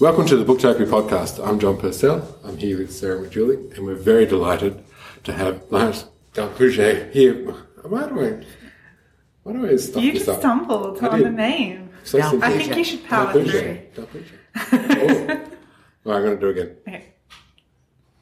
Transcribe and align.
Welcome 0.00 0.24
to 0.28 0.36
the 0.36 0.46
Booktopia 0.50 0.86
podcast. 0.86 1.46
I'm 1.46 1.58
John 1.60 1.76
Purcell. 1.76 2.26
I'm 2.42 2.56
here 2.56 2.78
with 2.78 2.90
Sarah 2.90 3.20
McDuling, 3.20 3.76
and 3.76 3.84
we're 3.84 3.96
very 3.96 4.24
delighted 4.24 4.82
to 5.24 5.32
have 5.34 5.62
Lance 5.70 6.06
d'Alpuget 6.32 7.12
here. 7.12 7.34
Why 7.82 8.08
do 8.08 8.18
I, 8.18 8.42
why 9.42 9.52
do 9.52 9.68
I 9.68 9.76
stop 9.76 10.02
You 10.02 10.12
just 10.14 10.26
up? 10.26 10.38
stumbled 10.38 11.02
I 11.02 11.08
on 11.08 11.18
did. 11.18 11.26
the 11.26 11.32
name. 11.32 11.90
So. 12.04 12.18
I 12.18 12.56
think 12.56 12.76
you 12.76 12.84
should 12.84 13.04
power 13.04 13.30
d'Alpuget. 13.30 13.92
through. 13.94 14.06
d'Alpuget. 14.06 15.36
Oh. 15.36 15.46
Well, 16.02 16.16
I'm 16.16 16.24
going 16.24 16.34
to 16.36 16.40
do 16.40 16.48
it 16.48 16.58
again. 16.58 16.76
Okay. 16.88 17.04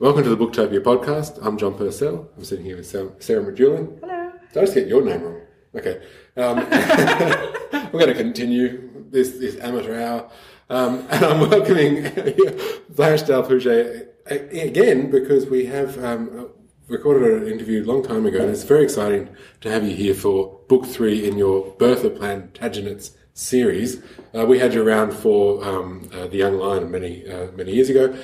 Welcome 0.00 0.24
to 0.24 0.34
the 0.34 0.36
Booktopia 0.36 0.80
podcast. 0.80 1.38
I'm 1.40 1.56
John 1.56 1.78
Purcell. 1.78 2.28
I'm 2.36 2.42
sitting 2.42 2.64
here 2.64 2.76
with 2.76 2.88
Sarah 2.88 3.12
Sarah. 3.20 3.44
Hello. 3.54 4.32
Did 4.52 4.58
I 4.58 4.60
just 4.62 4.74
get 4.74 4.88
your 4.88 5.04
name 5.04 5.22
wrong? 5.22 5.40
Okay. 5.76 6.02
Um, 6.36 6.56
we're 7.92 8.00
going 8.00 8.08
to 8.08 8.14
continue 8.14 8.90
this, 9.10 9.38
this 9.38 9.56
amateur 9.60 10.00
hour. 10.02 10.28
Um, 10.70 11.06
and 11.10 11.24
I'm 11.24 11.48
welcoming 11.48 12.02
Blanche 12.90 13.26
d'Alpuget 13.26 14.08
again 14.26 15.10
because 15.10 15.46
we 15.46 15.66
have 15.66 16.02
um, 16.04 16.50
recorded 16.88 17.42
an 17.42 17.48
interview 17.50 17.82
a 17.82 17.86
long 17.86 18.02
time 18.02 18.26
ago 18.26 18.40
and 18.40 18.50
it's 18.50 18.64
very 18.64 18.84
exciting 18.84 19.28
to 19.62 19.70
have 19.70 19.84
you 19.84 19.94
here 19.94 20.14
for 20.14 20.60
book 20.68 20.84
three 20.84 21.26
in 21.26 21.38
your 21.38 21.74
Bertha 21.78 22.10
Plantagenets 22.10 23.12
series. 23.32 24.02
Uh, 24.34 24.44
we 24.44 24.58
had 24.58 24.74
you 24.74 24.86
around 24.86 25.12
for 25.12 25.64
um, 25.64 26.10
uh, 26.12 26.26
The 26.26 26.36
Young 26.36 26.58
Lion 26.58 26.90
many, 26.90 27.26
uh, 27.26 27.50
many 27.52 27.72
years 27.72 27.88
ago. 27.88 28.16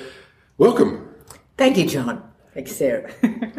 Welcome. 0.57 1.09
Thank 1.57 1.77
you, 1.77 1.87
John. 1.87 2.34
Thanks, 2.55 2.71
Sarah. 2.77 3.11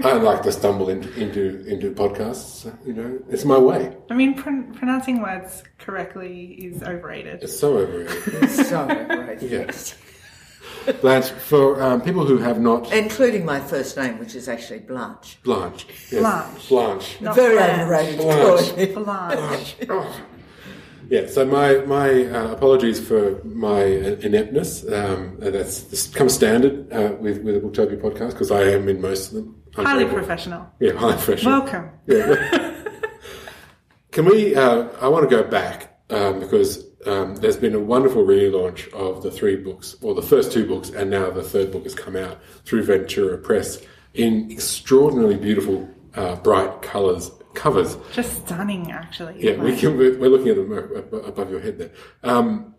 I 0.02 0.14
like 0.14 0.42
to 0.44 0.52
stumble 0.52 0.88
into, 0.88 1.12
into, 1.20 1.64
into 1.66 1.90
podcasts, 1.92 2.64
you 2.86 2.94
know, 2.94 3.18
it's 3.28 3.44
my 3.44 3.58
way. 3.58 3.94
I 4.10 4.14
mean, 4.14 4.34
pron- 4.34 4.72
pronouncing 4.72 5.20
words 5.20 5.62
correctly 5.78 6.54
is 6.54 6.82
overrated. 6.82 7.42
It's 7.42 7.58
so 7.58 7.76
overrated. 7.76 8.50
so 8.66 8.86
right. 8.86 9.40
Yeah. 9.42 9.70
Blanche, 11.02 11.30
for 11.30 11.82
um, 11.82 12.00
people 12.00 12.24
who 12.24 12.38
have 12.38 12.58
not 12.58 12.90
Including 12.92 13.44
my 13.44 13.60
first 13.60 13.96
name, 13.98 14.18
which 14.18 14.34
is 14.34 14.48
actually 14.48 14.78
Blanche. 14.78 15.38
Blanche, 15.42 15.86
yes, 16.10 16.20
Blanche. 16.20 16.68
Blanche, 16.68 17.20
Not 17.20 17.34
Very 17.36 17.56
Blanche. 17.56 17.80
overrated. 17.82 18.18
Blanche. 18.18 18.68
call 18.68 18.76
me. 18.76 19.84
Blanche. 19.86 20.20
Yeah. 21.08 21.26
So 21.26 21.44
my 21.44 21.76
my 21.86 22.24
uh, 22.26 22.52
apologies 22.52 23.00
for 23.00 23.42
my 23.44 23.82
ineptness. 23.82 24.84
Um, 24.90 25.36
that's 25.38 25.82
this 25.84 26.06
comes 26.08 26.34
standard 26.34 26.92
uh, 26.92 27.16
with 27.20 27.42
with 27.42 27.54
the 27.54 27.60
Booktopia 27.60 28.00
podcast 28.00 28.32
because 28.32 28.50
I 28.50 28.62
am 28.62 28.88
in 28.88 29.00
most 29.00 29.28
of 29.28 29.34
them. 29.34 29.62
I'm 29.76 29.84
Highly 29.84 30.06
professional. 30.06 30.66
Yeah, 30.80 30.92
highly 30.92 31.12
professional. 31.14 31.60
Welcome. 31.60 31.90
Yeah. 32.06 32.82
Can 34.10 34.24
we? 34.24 34.54
Uh, 34.54 34.88
I 35.00 35.08
want 35.08 35.28
to 35.28 35.36
go 35.36 35.42
back 35.48 36.00
um, 36.10 36.40
because 36.40 36.84
um, 37.06 37.36
there's 37.36 37.56
been 37.56 37.74
a 37.74 37.80
wonderful 37.80 38.24
relaunch 38.24 38.92
of 38.92 39.22
the 39.22 39.30
three 39.30 39.56
books, 39.56 39.96
or 40.02 40.14
the 40.14 40.22
first 40.22 40.52
two 40.52 40.66
books, 40.66 40.90
and 40.90 41.10
now 41.10 41.30
the 41.30 41.42
third 41.42 41.70
book 41.70 41.84
has 41.84 41.94
come 41.94 42.16
out 42.16 42.38
through 42.64 42.84
Ventura 42.84 43.38
Press 43.38 43.82
in 44.14 44.50
extraordinarily 44.50 45.36
beautiful, 45.36 45.88
uh, 46.14 46.36
bright 46.36 46.82
colours 46.82 47.30
covers. 47.56 47.96
Just 48.12 48.46
stunning, 48.46 48.92
actually. 48.92 49.34
Yeah, 49.38 49.56
we 49.56 49.76
can, 49.76 49.96
we're 49.96 50.16
we're 50.18 50.30
looking 50.30 50.50
at 50.50 50.56
them 50.56 50.72
above 51.24 51.50
your 51.50 51.60
head 51.60 51.78
there. 51.78 51.90
Um, 52.22 52.74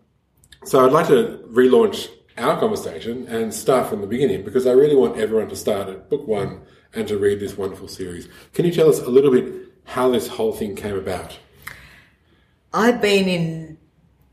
so 0.64 0.84
I'd 0.84 0.92
like 0.92 1.08
to 1.08 1.44
relaunch 1.52 2.08
our 2.38 2.58
conversation 2.58 3.26
and 3.28 3.52
start 3.52 3.88
from 3.88 4.00
the 4.00 4.06
beginning 4.06 4.44
because 4.44 4.66
I 4.66 4.72
really 4.72 4.96
want 4.96 5.18
everyone 5.18 5.48
to 5.48 5.56
start 5.56 5.88
at 5.88 6.08
book 6.08 6.26
one 6.26 6.62
and 6.94 7.06
to 7.08 7.18
read 7.18 7.40
this 7.40 7.56
wonderful 7.56 7.88
series. 7.88 8.28
Can 8.54 8.64
you 8.64 8.72
tell 8.72 8.88
us 8.88 9.00
a 9.00 9.10
little 9.10 9.30
bit 9.30 9.52
how 9.84 10.08
this 10.08 10.28
whole 10.28 10.52
thing 10.52 10.74
came 10.74 10.96
about? 10.96 11.38
I've 12.72 13.00
been 13.00 13.28
in, 13.28 13.78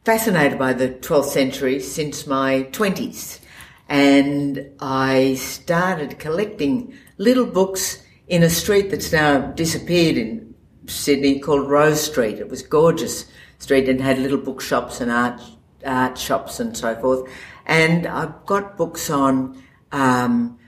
fascinated 0.04 0.60
by 0.60 0.74
the 0.74 0.90
12th 0.90 1.30
century 1.30 1.80
since 1.80 2.28
my 2.28 2.68
20s. 2.72 3.40
And 3.88 4.72
I 4.80 5.36
started 5.36 6.20
collecting 6.20 6.94
little 7.18 7.46
books 7.46 8.04
in 8.28 8.44
a 8.44 8.50
street 8.50 8.90
that's 8.90 9.12
now 9.12 9.40
disappeared 9.40 10.18
in 10.18 10.56
Sydney 10.88 11.40
called 11.40 11.70
Rose 11.70 12.02
Street. 12.02 12.40
It 12.40 12.50
was 12.50 12.62
gorgeous 12.62 13.26
street 13.60 13.88
and 13.90 14.02
had 14.02 14.20
little 14.20 14.38
bookshops 14.38 15.02
and 15.02 15.12
art, 15.12 15.42
art 15.86 16.18
shops 16.18 16.60
and 16.60 16.76
so 16.76 16.96
forth. 16.96 17.30
And 17.66 18.06
I've 18.06 18.46
got 18.46 18.78
books 18.78 19.10
on 19.10 19.64
um, 19.92 20.60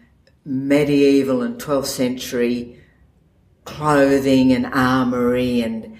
medieval 0.46 1.42
and 1.42 1.60
12th 1.60 1.86
century 1.86 2.80
clothing 3.66 4.54
and 4.54 4.66
armory 4.68 5.62
and 5.62 6.00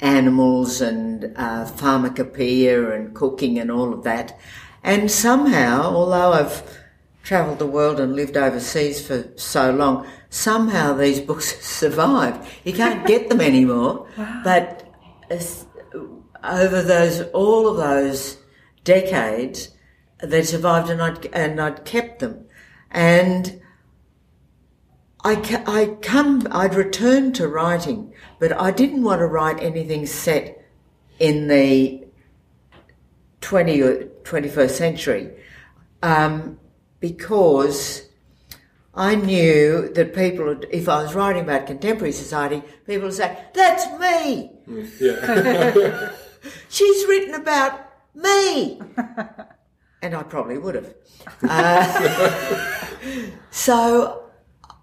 animals 0.00 0.80
and 0.80 1.32
uh, 1.36 1.66
pharmacopoeia 1.66 2.90
and 2.90 3.14
cooking 3.14 3.58
and 3.58 3.70
all 3.70 3.92
of 3.92 4.02
that. 4.02 4.38
And 4.82 5.10
somehow, 5.10 5.82
although 5.82 6.32
I've 6.32 6.81
travelled 7.22 7.58
the 7.58 7.66
world 7.66 8.00
and 8.00 8.14
lived 8.14 8.36
overseas 8.36 9.06
for 9.06 9.28
so 9.36 9.70
long, 9.70 10.06
somehow 10.30 10.92
these 10.92 11.20
books 11.20 11.64
survived. 11.64 12.46
You 12.64 12.72
can't 12.72 13.06
get 13.06 13.28
them 13.28 13.40
anymore, 13.40 14.06
but 14.44 14.88
over 16.44 16.82
those 16.82 17.22
all 17.32 17.68
of 17.68 17.76
those 17.76 18.38
decades, 18.84 19.70
they 20.22 20.42
survived, 20.42 20.90
and 20.90 21.00
I'd 21.02 21.26
and 21.26 21.60
I'd 21.60 21.84
kept 21.84 22.20
them, 22.20 22.46
and. 22.90 23.58
I, 25.24 25.36
I 25.68 25.86
come, 26.02 26.48
I'd 26.50 26.74
returned 26.74 27.36
to 27.36 27.46
writing, 27.46 28.12
but 28.40 28.60
I 28.60 28.72
didn't 28.72 29.04
want 29.04 29.20
to 29.20 29.26
write 29.26 29.62
anything 29.62 30.04
set 30.04 30.66
in 31.20 31.46
the 31.46 32.04
20 33.40 33.82
or 33.82 34.04
21st 34.24 34.70
century 34.70 35.30
um, 36.02 36.58
because 37.02 38.08
I 38.94 39.16
knew 39.16 39.92
that 39.92 40.14
people, 40.14 40.46
would, 40.46 40.68
if 40.70 40.88
I 40.88 41.02
was 41.02 41.14
writing 41.14 41.42
about 41.42 41.66
contemporary 41.66 42.12
society, 42.12 42.62
people 42.86 43.08
would 43.08 43.14
say, 43.14 43.44
That's 43.52 43.84
me! 44.00 44.52
Yeah. 44.98 46.12
She's 46.68 47.06
written 47.06 47.34
about 47.34 47.80
me! 48.14 48.80
and 50.02 50.14
I 50.14 50.22
probably 50.22 50.58
would 50.58 50.76
have. 50.76 50.94
Uh, 51.42 52.86
so 53.50 54.30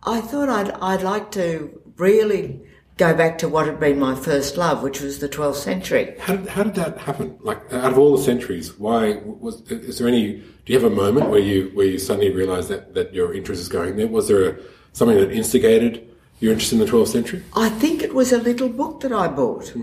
I 0.03 0.21
thought 0.21 0.49
I'd, 0.49 0.71
I'd 0.71 1.03
like 1.03 1.31
to 1.31 1.81
really 1.95 2.68
go 2.99 3.15
back 3.15 3.37
to 3.39 3.47
what 3.47 3.65
had 3.65 3.79
been 3.79 3.97
my 3.97 4.13
first 4.13 4.57
love, 4.57 4.83
which 4.83 4.99
was 4.99 5.19
the 5.19 5.29
12th 5.29 5.55
century. 5.55 6.15
how, 6.19 6.35
did, 6.35 6.47
how 6.49 6.63
did 6.63 6.75
that 6.75 6.97
happen? 6.97 7.37
Like 7.41 7.61
out 7.73 7.93
of 7.93 7.97
all 7.97 8.15
the 8.15 8.23
centuries, 8.23 8.77
why 8.77 9.21
was? 9.23 9.61
Is 9.71 9.97
there 9.97 10.07
any? 10.07 10.33
Do 10.33 10.73
you 10.73 10.79
have 10.79 10.91
a 10.91 10.95
moment 10.95 11.29
where 11.29 11.39
you 11.39 11.71
where 11.73 11.87
you 11.87 11.97
suddenly 11.97 12.29
realised 12.29 12.69
that 12.69 12.93
that 12.93 13.13
your 13.13 13.33
interest 13.33 13.61
is 13.61 13.69
going 13.69 13.95
there? 13.95 14.07
Was 14.07 14.27
there 14.27 14.49
a, 14.49 14.59
something 14.91 15.17
that 15.17 15.31
instigated 15.31 16.05
your 16.41 16.51
interest 16.51 16.73
in 16.73 16.79
the 16.79 16.85
12th 16.85 17.07
century? 17.07 17.43
I 17.55 17.69
think 17.69 18.03
it 18.03 18.13
was 18.13 18.31
a 18.31 18.37
little 18.37 18.69
book 18.69 18.99
that 19.01 19.13
I 19.13 19.27
bought 19.29 19.73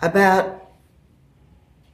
about 0.00 0.60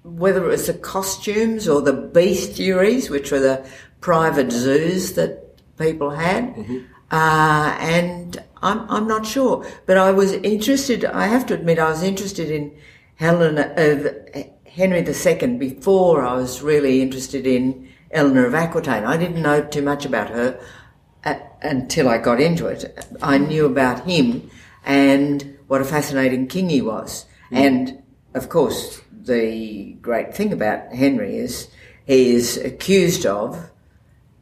whether 0.03 0.45
it 0.45 0.49
was 0.49 0.67
the 0.67 0.75
costumes 0.75 1.69
or 1.69 1.83
the 1.83 1.93
bestiaries, 1.93 3.11
which 3.11 3.31
were 3.31 3.39
the 3.39 3.67
private 4.01 4.51
zoos 4.51 5.13
that 5.13 5.57
people 5.77 6.11
had. 6.11 6.55
Uh, 7.11 7.77
and 7.81 8.43
I'm, 8.63 8.89
I'm 8.91 9.07
not 9.07 9.27
sure. 9.27 9.67
But 9.87 9.97
I 9.97 10.11
was 10.11 10.33
interested, 10.33 11.05
I 11.05 11.27
have 11.27 11.47
to 11.47 11.55
admit, 11.55 11.79
I 11.79 11.91
was 11.91 12.03
interested 12.03 12.51
in 12.51 12.77
Helen 13.17 13.59
of 13.59 14.15
Henry 14.67 15.05
II 15.07 15.57
before 15.57 16.23
I 16.23 16.35
was 16.35 16.63
really 16.63 17.03
interested 17.03 17.47
in 17.47 17.89
Eleanor 18.11 18.47
of 18.47 18.55
Aquitaine. 18.55 19.05
I 19.05 19.17
didn't 19.17 19.43
know 19.43 19.63
too 19.63 19.83
much 19.83 20.05
about 20.05 20.31
her 20.31 20.61
uh, 21.25 21.35
until 21.63 22.09
I 22.09 22.19
got 22.19 22.41
into 22.41 22.67
it. 22.67 22.99
I 23.23 23.39
knew 23.39 23.67
about 23.67 24.05
him 24.05 24.51
and 24.85 25.59
what 25.67 25.81
a 25.81 25.85
fascinating 25.85 26.47
king 26.47 26.69
he 26.69 26.83
was. 26.83 27.27
And 27.51 28.03
of 28.35 28.49
course, 28.49 29.01
the 29.13 29.93
great 30.01 30.35
thing 30.35 30.53
about 30.53 30.93
Henry 30.93 31.37
is 31.37 31.69
he 32.07 32.31
is 32.31 32.57
accused 32.57 33.27
of, 33.27 33.71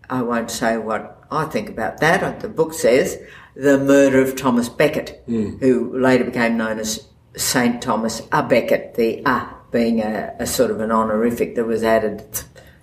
I 0.08 0.22
won't 0.22 0.50
say 0.50 0.78
what 0.78 1.22
I 1.30 1.44
think 1.44 1.68
about 1.68 1.98
that, 1.98 2.40
the 2.40 2.48
book 2.48 2.72
says, 2.72 3.20
the 3.58 3.76
murder 3.76 4.22
of 4.22 4.36
Thomas 4.36 4.68
Becket, 4.68 5.20
who 5.26 5.98
later 5.98 6.24
became 6.24 6.56
known 6.56 6.78
as 6.78 7.08
St. 7.36 7.82
Thomas 7.82 8.22
a 8.30 8.42
Becket, 8.42 8.94
the 8.94 9.20
A 9.26 9.48
being 9.72 10.00
a, 10.00 10.32
a 10.38 10.46
sort 10.46 10.70
of 10.70 10.80
an 10.80 10.92
honorific 10.92 11.56
that 11.56 11.66
was 11.66 11.82
added 11.82 12.24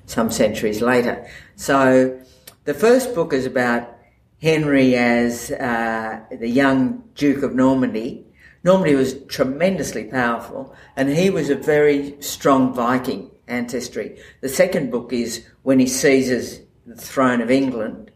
some 0.05 0.29
centuries 0.29 0.81
later. 0.81 1.25
So 1.55 2.19
the 2.65 2.73
first 2.73 3.15
book 3.15 3.31
is 3.33 3.45
about 3.45 3.89
Henry 4.41 4.95
as 4.95 5.49
uh, 5.49 6.19
the 6.29 6.49
young 6.49 7.03
Duke 7.15 7.41
of 7.41 7.55
Normandy. 7.55 8.25
Normandy 8.63 8.95
was 8.95 9.23
tremendously 9.27 10.03
powerful, 10.03 10.75
and 10.97 11.09
he 11.09 11.29
was 11.29 11.49
a 11.49 11.55
very 11.55 12.21
strong 12.21 12.73
Viking 12.73 13.31
ancestry. 13.47 14.19
The 14.41 14.49
second 14.49 14.91
book 14.91 15.13
is 15.13 15.45
when 15.63 15.79
he 15.79 15.87
seizes 15.87 16.59
the 16.85 16.95
throne 16.95 17.39
of 17.41 17.49
England, 17.49 18.11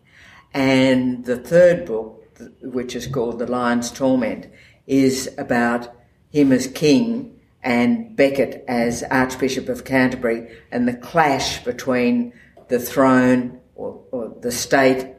and 0.54 1.24
the 1.26 1.38
third 1.38 1.86
book, 1.86 2.19
which 2.62 2.96
is 2.96 3.08
called 3.08 3.40
The 3.40 3.48
Lion's 3.48 3.92
Torment, 3.92 4.48
is 4.88 5.30
about 5.38 5.94
him 6.32 6.52
as 6.52 6.68
king 6.68 7.40
and 7.64 8.16
Becket 8.16 8.64
as 8.68 9.04
Archbishop 9.04 9.70
of 9.70 9.84
Canterbury 9.84 10.50
and 10.72 10.88
the 10.88 10.94
clash 10.94 11.64
between 11.64 12.34
the 12.70 12.80
throne 12.80 13.60
or, 13.76 14.02
or 14.12 14.34
the 14.42 14.52
state 14.52 15.16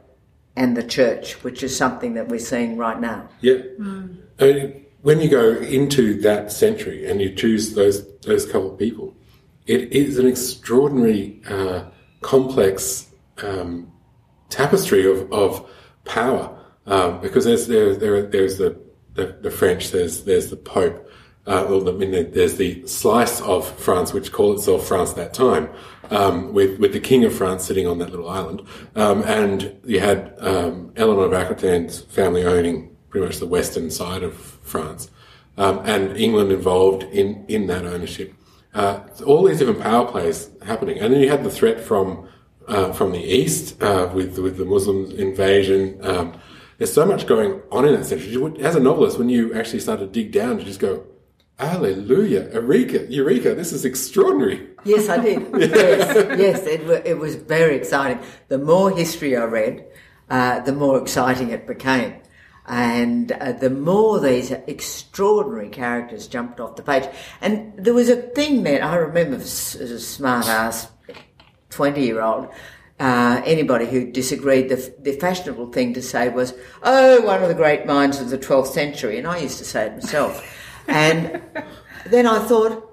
and 0.56 0.76
the 0.76 0.82
church, 0.82 1.42
which 1.44 1.62
is 1.62 1.76
something 1.76 2.14
that 2.14 2.28
we're 2.28 2.38
seeing 2.38 2.76
right 2.76 3.00
now. 3.00 3.28
Yeah. 3.40 3.58
Mean, 3.78 4.86
when 5.02 5.20
you 5.20 5.28
go 5.28 5.56
into 5.56 6.20
that 6.20 6.52
century 6.52 7.06
and 7.06 7.20
you 7.20 7.34
choose 7.34 7.74
those 7.74 8.06
those 8.20 8.44
couple 8.46 8.72
of 8.72 8.78
people, 8.78 9.14
it 9.66 9.92
is 9.92 10.18
an 10.18 10.26
extraordinary, 10.26 11.40
uh, 11.48 11.84
complex 12.20 13.08
um, 13.42 13.90
tapestry 14.50 15.10
of, 15.10 15.32
of 15.32 15.68
power. 16.04 16.56
Um, 16.86 17.20
because 17.20 17.44
there's 17.44 17.66
there, 17.66 17.94
there 17.94 18.22
there's 18.22 18.58
the, 18.58 18.80
the, 19.14 19.36
the 19.40 19.50
French, 19.50 19.90
there's 19.90 20.24
there's 20.24 20.50
the 20.50 20.56
Pope, 20.56 21.10
uh, 21.46 21.66
I 21.66 21.92
mean, 21.92 22.30
there's 22.32 22.56
the 22.56 22.86
slice 22.86 23.40
of 23.40 23.68
France 23.78 24.12
which 24.12 24.30
called 24.30 24.58
itself 24.58 24.86
France 24.86 25.10
at 25.10 25.16
that 25.16 25.34
time, 25.34 25.70
um, 26.10 26.52
with 26.52 26.78
with 26.78 26.92
the 26.92 27.00
King 27.00 27.24
of 27.24 27.34
France 27.34 27.64
sitting 27.64 27.86
on 27.86 27.98
that 27.98 28.10
little 28.10 28.28
island, 28.28 28.62
um, 28.94 29.22
and 29.22 29.76
you 29.84 30.00
had 30.00 30.34
um, 30.38 30.92
Eleanor 30.96 31.24
of 31.24 31.32
Aquitaine's 31.32 32.02
family 32.02 32.44
owning 32.44 32.94
pretty 33.08 33.26
much 33.26 33.38
the 33.38 33.46
western 33.46 33.90
side 33.90 34.22
of 34.22 34.34
France, 34.34 35.10
um, 35.56 35.80
and 35.84 36.16
England 36.16 36.52
involved 36.52 37.04
in 37.04 37.44
in 37.48 37.66
that 37.66 37.86
ownership. 37.86 38.34
Uh, 38.74 39.00
all 39.26 39.42
these 39.42 39.58
different 39.58 39.80
power 39.80 40.06
plays 40.06 40.50
happening, 40.62 40.98
and 40.98 41.12
then 41.12 41.20
you 41.20 41.30
had 41.30 41.42
the 41.42 41.50
threat 41.50 41.80
from 41.80 42.28
uh, 42.68 42.92
from 42.92 43.12
the 43.12 43.18
east 43.18 43.82
uh, 43.82 44.10
with 44.14 44.38
with 44.38 44.58
the 44.58 44.64
Muslim 44.64 45.10
invasion. 45.12 45.98
Um, 46.02 46.38
there's 46.80 46.94
so 46.94 47.04
much 47.04 47.26
going 47.26 47.60
on 47.70 47.84
in 47.84 47.92
that 47.92 48.06
century. 48.06 48.34
As 48.64 48.74
a 48.74 48.80
novelist, 48.80 49.18
when 49.18 49.28
you 49.28 49.52
actually 49.52 49.80
start 49.80 50.00
to 50.00 50.06
dig 50.06 50.32
down, 50.32 50.58
you 50.58 50.64
just 50.64 50.80
go, 50.80 51.04
"Hallelujah, 51.58 52.48
Eureka, 52.54 53.04
Eureka! 53.12 53.54
This 53.54 53.74
is 53.74 53.84
extraordinary." 53.84 54.66
Yes, 54.86 55.10
I 55.10 55.18
did. 55.18 55.46
yes, 55.58 56.38
yes, 56.38 56.66
it, 56.66 56.80
it 57.04 57.18
was 57.18 57.34
very 57.34 57.76
exciting. 57.76 58.18
The 58.48 58.56
more 58.56 58.90
history 58.90 59.36
I 59.36 59.44
read, 59.44 59.84
uh, 60.30 60.60
the 60.60 60.72
more 60.72 60.96
exciting 60.96 61.50
it 61.50 61.66
became. 61.66 62.14
And 62.64 63.30
uh, 63.30 63.52
the 63.52 63.68
more 63.68 64.18
these 64.18 64.50
extraordinary 64.50 65.68
characters 65.68 66.28
jumped 66.28 66.60
off 66.60 66.76
the 66.76 66.82
page. 66.82 67.04
And 67.42 67.74
there 67.76 67.92
was 67.92 68.08
a 68.08 68.16
thing 68.16 68.62
that 68.62 68.82
I 68.82 68.96
remember 68.96 69.36
as 69.36 69.76
as 69.78 69.90
a 69.90 70.00
smart 70.00 70.46
ass 70.48 70.88
20 71.68 72.02
year 72.02 72.22
old, 72.22 72.48
uh, 73.00 73.40
anybody 73.46 73.86
who 73.86 74.12
disagreed, 74.12 74.68
the, 74.68 74.94
the 75.00 75.12
fashionable 75.12 75.72
thing 75.72 75.94
to 75.94 76.02
say 76.02 76.28
was, 76.28 76.52
oh, 76.82 77.22
one 77.22 77.42
of 77.42 77.48
the 77.48 77.54
great 77.54 77.86
minds 77.86 78.20
of 78.20 78.28
the 78.28 78.38
12th 78.38 78.68
century. 78.68 79.16
And 79.16 79.26
I 79.26 79.38
used 79.38 79.58
to 79.58 79.64
say 79.64 79.86
it 79.86 79.94
myself. 79.94 80.46
and 80.86 81.42
then 82.06 82.26
I 82.26 82.38
thought, 82.40 82.86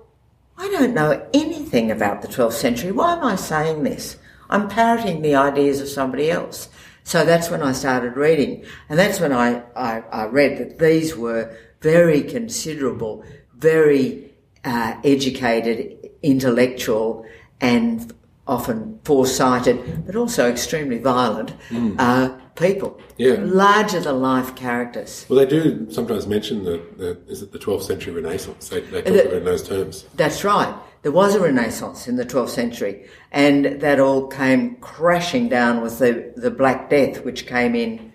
I 0.57 0.69
don't 0.69 0.94
know 0.94 1.27
anything 1.33 1.92
about 1.92 2.21
the 2.21 2.30
12th 2.30 2.54
century. 2.54 2.92
Why 2.92 3.13
am 3.13 3.24
I 3.24 3.36
saying 3.36 3.83
this? 3.83 4.18
I'm 4.50 4.69
parroting 4.69 5.21
the 5.21 5.36
ideas 5.36 5.81
of 5.81 5.89
somebody 5.89 6.31
else. 6.31 6.69
So 7.03 7.25
that's 7.25 7.50
when 7.50 7.62
I 7.62 7.74
started 7.74 8.15
reading. 8.15 8.65
And 8.88 8.98
that's 8.98 9.19
when 9.19 9.33
I, 9.33 9.62
I, 9.75 10.03
I 10.12 10.25
read 10.25 10.57
that 10.57 10.80
these 10.80 11.18
were 11.18 11.56
very 11.81 12.24
considerable, 12.24 13.25
very 13.56 14.33
uh, 14.63 14.95
educated, 15.03 16.12
intellectual, 16.24 17.25
and 17.60 18.13
often 18.47 18.99
foresighted, 19.03 20.05
but 20.05 20.15
also 20.15 20.49
extremely 20.49 20.97
violent 20.99 21.53
uh, 21.99 22.29
people. 22.55 22.99
Yeah. 23.17 23.35
Larger 23.39 23.99
than 23.99 24.21
life 24.21 24.55
characters. 24.55 25.25
Well, 25.29 25.39
they 25.39 25.45
do 25.45 25.88
sometimes 25.91 26.27
mention 26.27 26.63
the, 26.63 26.81
the 26.97 27.17
is 27.27 27.41
it 27.41 27.51
the 27.51 27.59
12th 27.59 27.83
century 27.83 28.13
Renaissance? 28.13 28.69
They, 28.69 28.81
they 28.81 29.01
talk 29.01 29.13
The- 29.13 29.21
about 29.23 29.33
it 29.33 29.38
in 29.38 29.44
those 29.45 29.67
terms. 29.67 30.05
That's 30.15 30.44
right. 30.44 30.73
There 31.03 31.11
was 31.11 31.35
a 31.35 31.39
renaissance 31.39 32.07
in 32.07 32.15
the 32.17 32.25
12th 32.25 32.49
century, 32.49 33.05
and 33.31 33.79
that 33.81 33.99
all 33.99 34.27
came 34.27 34.75
crashing 34.77 35.47
down 35.47 35.81
with 35.81 36.00
the, 36.00 36.33
the 36.35 36.51
Black 36.51 36.89
Death, 36.89 37.23
which 37.23 37.45
came 37.45 37.75
in 37.75 38.11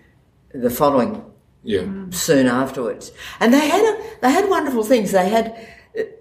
the 0.53 0.69
following 0.69 1.23
Yeah, 1.63 1.85
soon 2.11 2.45
afterwards. 2.45 3.11
And 3.39 3.53
they 3.53 3.67
had 3.67 3.83
a, 3.83 4.03
they 4.21 4.31
had 4.31 4.49
wonderful 4.49 4.83
things. 4.83 5.11
They 5.11 5.29
had 5.29 5.67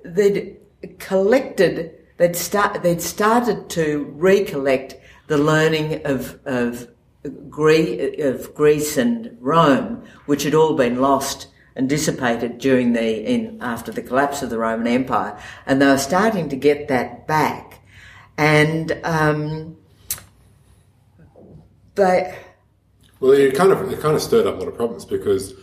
they'd 0.04 0.56
collected 0.98 1.92
they'd 2.16 2.36
start 2.36 2.82
they'd 2.82 3.02
started 3.02 3.68
to 3.70 4.12
recollect 4.16 4.96
the 5.26 5.38
learning 5.38 6.04
of 6.04 6.38
of 6.44 6.88
Greece, 7.48 8.20
of 8.20 8.54
Greece 8.54 8.96
and 8.96 9.36
Rome, 9.40 10.02
which 10.26 10.42
had 10.42 10.54
all 10.54 10.74
been 10.74 11.00
lost 11.00 11.46
and 11.76 11.88
dissipated 11.88 12.58
during 12.58 12.92
the 12.92 13.24
in 13.24 13.58
after 13.60 13.92
the 13.92 14.02
collapse 14.02 14.42
of 14.42 14.50
the 14.50 14.58
Roman 14.58 14.86
Empire, 14.88 15.38
and 15.66 15.80
they 15.80 15.86
were 15.86 15.98
starting 15.98 16.48
to 16.48 16.56
get 16.56 16.88
that 16.88 17.26
back, 17.26 17.80
and 18.36 18.98
um, 19.04 19.76
they. 21.94 22.34
Well, 23.20 23.32
it 23.32 23.54
kind 23.54 23.70
of 23.70 23.90
it 23.92 24.00
kind 24.00 24.16
of 24.16 24.22
stirred 24.22 24.46
up 24.46 24.56
a 24.56 24.58
lot 24.58 24.68
of 24.68 24.74
problems 24.74 25.04
because 25.04 25.54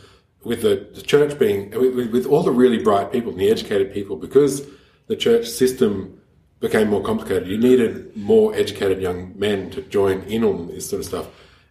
with 0.43 0.61
the, 0.61 0.87
the 0.93 1.01
church 1.01 1.37
being 1.37 1.71
with, 1.71 1.93
with- 1.95 2.11
with 2.11 2.25
all 2.25 2.43
the 2.43 2.51
really 2.51 2.81
bright 2.81 3.11
people 3.11 3.31
and 3.31 3.41
the 3.41 3.49
educated 3.51 3.93
people, 3.93 4.15
because 4.15 4.65
the 5.07 5.15
church 5.15 5.45
system 5.47 6.18
became 6.59 6.89
more 6.89 7.01
complicated, 7.01 7.47
you 7.47 7.57
needed 7.57 8.15
more 8.15 8.53
educated 8.53 9.01
young 9.01 9.37
men 9.37 9.69
to 9.71 9.81
join 9.83 10.21
in 10.23 10.43
on 10.43 10.67
this 10.67 10.89
sort 10.89 10.99
of 11.01 11.05
stuff. 11.05 11.27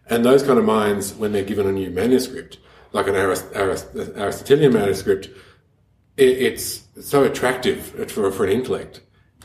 And 0.09 0.25
those 0.25 0.41
kind 0.41 0.57
of 0.57 0.65
minds, 0.65 1.13
when 1.13 1.31
they're 1.31 1.43
given 1.43 1.67
a 1.67 1.71
new 1.71 1.91
manuscript, 1.91 2.57
like 2.91 3.07
an 3.07 3.15
Arist- 3.15 3.53
Arist- 3.53 3.95
Aristotelian 3.95 4.73
manuscript, 4.73 5.27
it, 6.17 6.37
it's 6.37 6.83
so 6.99 7.23
attractive 7.23 8.11
for, 8.11 8.31
for 8.31 8.45
an 8.45 8.51
intellect, 8.51 9.01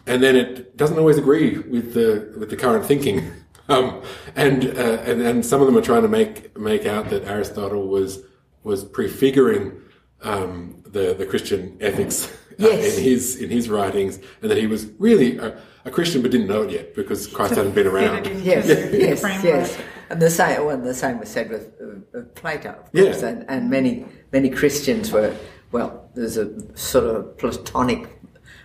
and 0.07 0.23
then 0.23 0.37
it 0.37 0.77
doesn't 0.77 0.99
always 0.99 1.19
agree 1.19 1.59
with 1.59 1.95
the 1.95 2.35
with 2.39 2.51
the 2.51 2.57
current 2.57 2.85
thinking. 2.85 3.31
Um, 3.67 4.03
and, 4.37 4.77
uh, 4.77 4.99
and 5.07 5.23
and 5.23 5.47
some 5.47 5.63
of 5.63 5.67
them 5.67 5.75
are 5.75 5.81
trying 5.81 6.03
to 6.03 6.09
make 6.09 6.55
make 6.59 6.85
out 6.85 7.09
that 7.09 7.25
Aristotle 7.25 7.89
was 7.89 8.23
was 8.63 8.85
prefiguring 8.85 9.81
um, 10.21 10.83
the 10.85 11.15
the 11.15 11.25
Christian 11.25 11.79
ethics 11.81 12.31
uh, 12.61 12.69
Yes. 12.69 12.97
in 12.99 13.05
his 13.05 13.37
in 13.37 13.51
his 13.51 13.69
writings, 13.69 14.19
and 14.43 14.51
that 14.51 14.59
he 14.59 14.67
was 14.67 14.87
really 14.99 15.39
a, 15.39 15.57
a 15.85 15.91
Christian 15.91 16.23
but 16.23 16.31
didn't 16.31 16.47
know 16.49 16.63
it 16.63 16.71
yet 16.71 16.95
because 16.95 17.27
Christ 17.27 17.55
hadn't 17.57 17.75
been 17.75 17.87
around. 17.87 18.27
Yes, 18.43 18.67
yes, 18.69 19.21
framework. 19.21 19.45
yes. 19.45 19.79
And 20.11 20.21
the 20.21 20.31
same, 20.31 20.65
well, 20.67 20.79
the 20.79 20.95
same 20.95 21.19
was 21.19 21.29
said 21.31 21.49
with 21.51 21.73
uh, 21.81 22.19
uh, 22.19 22.23
Plato, 22.35 22.71
of 22.71 22.89
Yeah. 22.93 23.05
course, 23.05 23.23
and, 23.23 23.45
and 23.49 23.71
many 23.71 24.05
many 24.33 24.51
Christians 24.51 25.11
were. 25.13 25.35
Well, 25.73 26.09
there's 26.15 26.37
a 26.37 26.49
sort 26.77 27.05
of 27.05 27.37
Platonic 27.39 28.07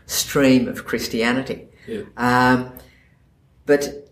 stream 0.05 0.67
of 0.67 0.85
Christianity, 0.85 1.67
Yeah. 1.87 2.01
um, 2.17 2.71
but 3.65 4.08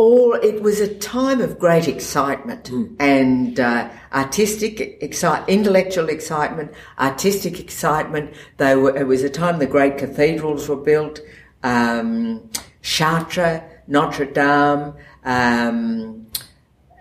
all 0.00 0.32
it 0.32 0.62
was 0.62 0.80
a 0.80 0.94
time 0.94 1.42
of 1.42 1.58
great 1.58 1.86
excitement 1.86 2.70
and 2.98 3.60
uh, 3.60 3.86
artistic 4.14 4.96
excite, 5.02 5.46
intellectual 5.46 6.08
excitement, 6.08 6.72
artistic 6.98 7.60
excitement. 7.60 8.34
They 8.56 8.76
were, 8.76 8.96
it 8.96 9.06
was 9.06 9.22
a 9.22 9.28
time 9.28 9.58
the 9.58 9.66
great 9.66 9.98
cathedrals 9.98 10.70
were 10.70 10.76
built, 10.76 11.20
um, 11.62 12.48
Chartres, 12.80 13.60
Notre 13.88 14.24
Dame, 14.24 14.94
um, 15.24 16.26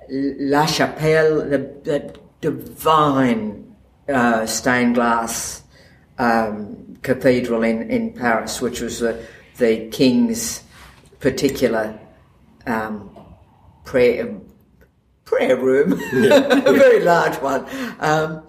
La 0.10 0.66
Chapelle, 0.66 1.50
the, 1.50 1.60
the 1.86 2.20
divine 2.42 3.74
uh, 4.10 4.46
stained 4.46 4.96
glass 4.96 5.64
um, 6.18 6.98
cathedral 7.02 7.64
in, 7.64 7.90
in 7.90 8.12
Paris, 8.12 8.60
which 8.60 8.82
was 8.82 9.00
the, 9.00 9.26
the 9.56 9.88
king's 9.88 10.64
particular 11.22 11.98
um, 12.70 13.10
prayer 13.86 14.40
prayer 15.26 15.58
room, 15.58 15.94
a 16.14 16.72
very 16.74 17.02
large 17.02 17.36
one. 17.42 17.66
Um, 18.00 18.44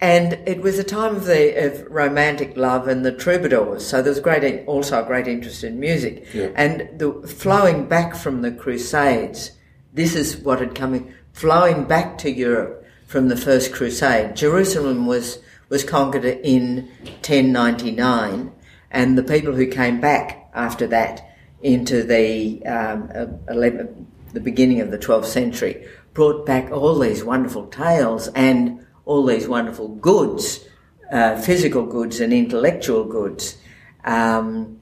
and 0.00 0.32
it 0.48 0.60
was 0.60 0.78
a 0.80 0.84
time 0.84 1.14
of 1.16 1.26
the 1.26 1.66
of 1.66 1.86
romantic 1.90 2.56
love 2.56 2.88
and 2.88 3.04
the 3.04 3.12
troubadours. 3.12 3.86
So 3.86 4.02
there 4.02 4.10
was 4.10 4.20
great, 4.20 4.64
also 4.66 5.02
a 5.02 5.06
great 5.06 5.28
interest 5.28 5.62
in 5.64 5.78
music, 5.78 6.26
Yeah. 6.34 6.48
and 6.56 6.88
the 6.98 7.12
flowing 7.26 7.86
back 7.86 8.14
from 8.16 8.42
the 8.42 8.50
Crusades. 8.50 9.52
This 9.92 10.14
is 10.16 10.36
what 10.38 10.58
had 10.60 10.74
come 10.74 10.94
in, 10.94 11.14
flowing 11.32 11.84
back 11.84 12.18
to 12.18 12.30
Europe 12.30 12.84
from 13.06 13.28
the 13.28 13.36
First 13.36 13.72
Crusade. 13.72 14.34
Jerusalem 14.36 15.06
was 15.06 15.38
was 15.68 15.84
conquered 15.84 16.24
in 16.24 16.88
1099, 17.22 18.52
and 18.90 19.16
the 19.16 19.22
people 19.22 19.54
who 19.54 19.66
came 19.66 20.00
back 20.00 20.50
after 20.54 20.86
that 20.88 21.22
into 21.62 22.02
the 22.02 22.64
um, 22.66 23.10
uh, 23.14 23.26
11, 23.52 24.06
the 24.32 24.40
beginning 24.40 24.80
of 24.80 24.90
the 24.90 24.98
12th 24.98 25.26
century 25.26 25.86
brought 26.14 26.44
back 26.44 26.70
all 26.70 26.98
these 26.98 27.24
wonderful 27.24 27.66
tales 27.66 28.28
and 28.28 28.84
all 29.04 29.24
these 29.24 29.48
wonderful 29.48 29.88
goods, 29.96 30.66
uh, 31.12 31.40
physical 31.40 31.84
goods 31.84 32.20
and 32.20 32.32
intellectual 32.32 33.04
goods. 33.04 33.56
Um, 34.04 34.80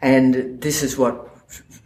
and 0.00 0.60
this 0.60 0.82
is 0.82 0.96
what 0.96 1.28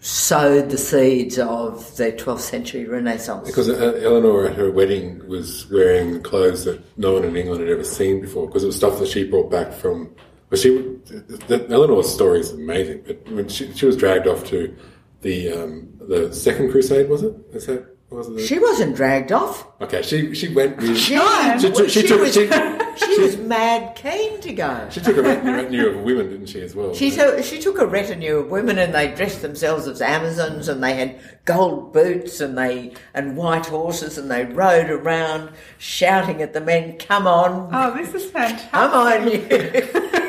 sowed 0.01 0.71
the 0.71 0.79
seeds 0.79 1.39
of 1.39 1.97
the 1.97 2.13
12th 2.13 2.41
century 2.41 2.85
Renaissance. 2.85 3.49
Because 3.49 3.69
uh, 3.69 3.99
Eleanor 4.03 4.47
at 4.47 4.57
her 4.57 4.71
wedding 4.71 5.27
was 5.27 5.69
wearing 5.71 6.23
clothes 6.23 6.65
that 6.65 6.81
no 6.97 7.15
one 7.15 7.25
in 7.25 7.37
England 7.37 7.61
had 7.61 7.71
ever 7.71 7.85
seen 7.85 8.21
before, 8.21 8.47
because 8.47 8.63
it 8.63 8.69
was 8.69 8.77
stuff 8.77 8.99
that 9.01 9.09
she 9.09 9.29
brought 9.29 9.51
back 9.51 9.73
from 9.73 10.15
Well, 10.51 10.61
she 10.61 10.71
the, 11.07 11.45
the, 11.49 11.75
Eleanor's 11.75 12.13
story 12.13 12.41
is 12.41 12.53
amazing, 12.53 13.03
but 13.07 13.29
when 13.31 13.49
she, 13.49 13.73
she 13.73 13.87
was 13.87 13.97
dragged 13.97 14.27
off 14.27 14.45
to 14.47 14.75
the 15.23 15.53
um, 15.53 15.89
the 16.01 16.33
second 16.33 16.71
crusade, 16.71 17.09
was 17.09 17.23
it? 17.25 17.35
Is 17.53 17.67
that 17.67 17.97
was 18.11 18.29
it? 18.29 18.47
She 18.47 18.59
wasn't 18.61 18.95
dragged 18.95 19.33
off. 19.33 19.67
okay, 19.81 20.03
she 20.03 20.35
she 20.35 20.55
went. 20.55 20.77
With, 20.77 20.97
She, 20.97 21.17
she, 21.17 21.71
took- 21.71 21.89
she 21.89 22.03
she 22.03 22.07
took 22.07 22.21
was, 22.21 22.35
she, 22.97 23.15
she 23.17 23.21
was 23.21 23.37
mad 23.39 23.97
keen 23.97 24.41
to 24.41 24.53
go. 24.53 24.87
she 24.91 25.01
took 25.01 25.17
a 25.17 25.23
retinue 25.23 25.89
of 25.89 26.03
women, 26.05 26.31
didn't 26.31 26.47
she, 26.47 26.61
as 26.63 26.77
well? 26.77 26.95
She, 26.95 27.11
so, 27.11 27.43
she 27.43 27.59
took 27.61 27.79
a 27.81 27.87
retinue 27.87 28.37
of 28.37 28.49
women 28.49 28.79
and 28.79 28.95
they 28.95 29.13
dressed 29.15 29.43
themselves 29.43 29.89
as 29.89 30.01
Amazons 30.01 30.69
and 30.69 30.83
they 30.83 30.95
had 30.95 31.19
gold 31.45 31.93
boots 31.93 32.41
and 32.41 32.57
they 32.57 32.95
and 33.13 33.37
white 33.37 33.67
horses 33.67 34.17
and 34.17 34.31
they 34.31 34.45
rode 34.45 34.91
around 34.91 35.51
shouting 35.79 36.41
at 36.41 36.53
the 36.53 36.61
men, 36.61 36.99
"Come 36.99 37.27
on, 37.27 37.69
Oh, 37.73 37.97
this 37.97 38.15
is 38.15 38.31
fantastic. 38.31 38.71
come 38.71 38.93
on, 38.93 39.29
you! 39.29 40.23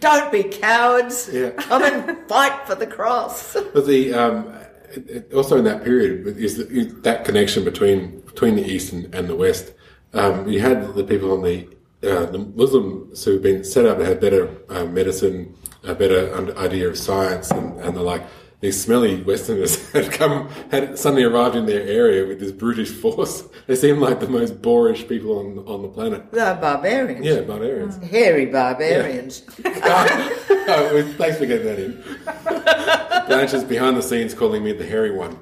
Don't 0.00 0.30
be 0.32 0.44
cowards! 0.44 1.30
Yeah. 1.32 1.50
Come 1.50 1.82
and 1.82 2.28
fight 2.28 2.66
for 2.66 2.74
the 2.74 2.86
cross." 2.86 3.54
But 3.54 3.86
the 3.86 4.14
um, 4.14 4.52
it, 4.90 5.10
it, 5.10 5.32
also 5.34 5.56
in 5.58 5.64
that 5.64 5.84
period 5.84 6.26
is 6.38 6.56
that, 6.56 6.70
is 6.70 6.94
that 7.02 7.24
connection 7.24 7.64
between 7.64 8.20
between 8.20 8.56
the 8.56 8.64
east 8.64 8.92
and, 8.92 9.14
and 9.14 9.28
the 9.28 9.36
west. 9.36 9.72
Um, 10.12 10.48
you 10.48 10.60
had 10.60 10.94
the 10.94 11.04
people 11.04 11.32
on 11.32 11.42
the 11.42 11.68
uh, 12.02 12.26
the 12.26 12.38
Muslims 12.38 13.24
who've 13.24 13.42
been 13.42 13.64
set 13.64 13.86
up 13.86 13.98
had 13.98 14.20
better 14.20 14.48
uh, 14.68 14.84
medicine, 14.84 15.54
a 15.82 15.94
better 15.94 16.56
idea 16.58 16.88
of 16.88 16.96
science, 16.96 17.50
and, 17.50 17.78
and 17.80 17.96
the 17.96 18.02
like. 18.02 18.22
These 18.60 18.82
smelly 18.82 19.22
Westerners 19.22 19.90
had 19.92 20.10
come 20.12 20.48
had 20.70 20.98
suddenly 20.98 21.24
arrived 21.24 21.56
in 21.56 21.66
their 21.66 21.82
area 21.82 22.26
with 22.26 22.40
this 22.40 22.52
brutish 22.52 22.90
force. 22.90 23.44
They 23.66 23.74
seemed 23.74 23.98
like 23.98 24.20
the 24.20 24.28
most 24.28 24.62
boorish 24.62 25.08
people 25.08 25.38
on 25.40 25.58
on 25.66 25.82
the 25.82 25.88
planet. 25.88 26.30
They're 26.30 26.54
barbarians, 26.54 27.26
Yeah, 27.26 27.40
barbarians. 27.40 27.96
hairy 27.96 28.46
barbarians. 28.46 29.42
oh, 29.64 30.90
well, 30.94 31.12
thanks 31.18 31.38
for 31.38 31.46
getting 31.46 31.66
that 31.66 31.78
in. 31.80 33.26
Blanche 33.26 33.54
is 33.54 33.64
behind 33.64 33.96
the 33.96 34.02
scenes 34.02 34.34
calling 34.34 34.62
me 34.62 34.70
the 34.72 34.86
hairy 34.86 35.10
one. 35.10 35.36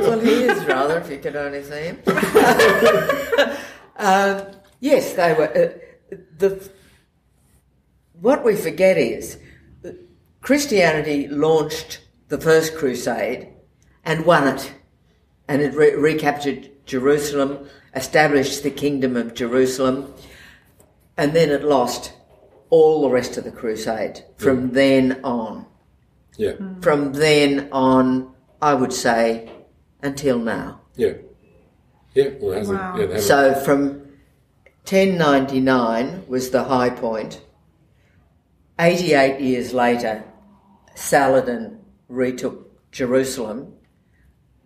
Well, 0.00 0.18
he 0.20 0.44
is 0.44 0.64
rather, 0.64 0.98
if 0.98 1.10
you 1.10 1.18
could 1.18 1.36
only 1.36 1.62
see 1.62 1.92
him. 1.92 1.98
um, 3.96 4.42
yes, 4.80 5.12
they 5.12 5.34
were. 5.34 5.50
Uh, 5.54 6.16
the 6.38 6.70
what 8.20 8.44
we 8.44 8.56
forget 8.56 8.96
is 8.96 9.38
Christianity 10.44 11.26
launched 11.26 12.02
the 12.28 12.38
first 12.38 12.76
crusade 12.76 13.48
and 14.04 14.26
won 14.26 14.46
it, 14.46 14.74
and 15.48 15.62
it 15.62 15.74
re- 15.74 15.94
recaptured 15.94 16.70
Jerusalem, 16.84 17.66
established 17.96 18.62
the 18.62 18.70
kingdom 18.70 19.16
of 19.16 19.32
Jerusalem, 19.32 20.12
and 21.16 21.32
then 21.32 21.48
it 21.48 21.64
lost 21.64 22.12
all 22.68 23.00
the 23.00 23.08
rest 23.08 23.38
of 23.38 23.44
the 23.44 23.50
crusade 23.50 24.22
from 24.36 24.72
then 24.72 25.18
on. 25.24 25.64
Yeah, 26.36 26.56
From 26.82 27.14
then 27.14 27.70
on, 27.72 28.34
I 28.60 28.74
would 28.74 28.92
say, 28.92 29.50
until 30.02 30.38
now. 30.38 30.82
yeah, 30.94 31.14
yeah. 32.12 32.30
Well, 32.38 32.58
hasn't. 32.58 32.78
Wow. 32.78 32.98
Yeah. 32.98 33.18
So 33.18 33.54
from 33.54 33.86
1099 34.86 36.24
was 36.28 36.50
the 36.50 36.64
high 36.64 36.90
point. 36.90 37.40
88 38.78 39.40
years 39.40 39.72
later, 39.72 40.24
Saladin 40.94 41.80
retook 42.08 42.90
Jerusalem, 42.92 43.74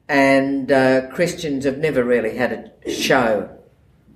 and 0.09 0.71
uh, 0.71 1.09
Christians 1.11 1.65
have 1.65 1.79
never 1.79 2.05
really 2.05 2.37
had 2.37 2.73
a 2.85 2.91
show 2.91 3.51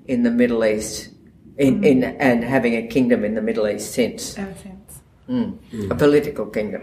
in 0.07 0.23
the 0.23 0.31
Middle 0.31 0.64
East, 0.64 1.11
in, 1.57 1.85
in 1.85 2.04
and 2.04 2.45
having 2.45 2.75
a 2.75 2.87
kingdom 2.87 3.25
in 3.25 3.35
the 3.35 3.42
Middle 3.42 3.69
East 3.69 3.92
since 3.92 4.37
Ever 4.38 4.54
since. 4.54 5.90
a 5.90 5.95
political 5.95 6.47
kingdom. 6.47 6.83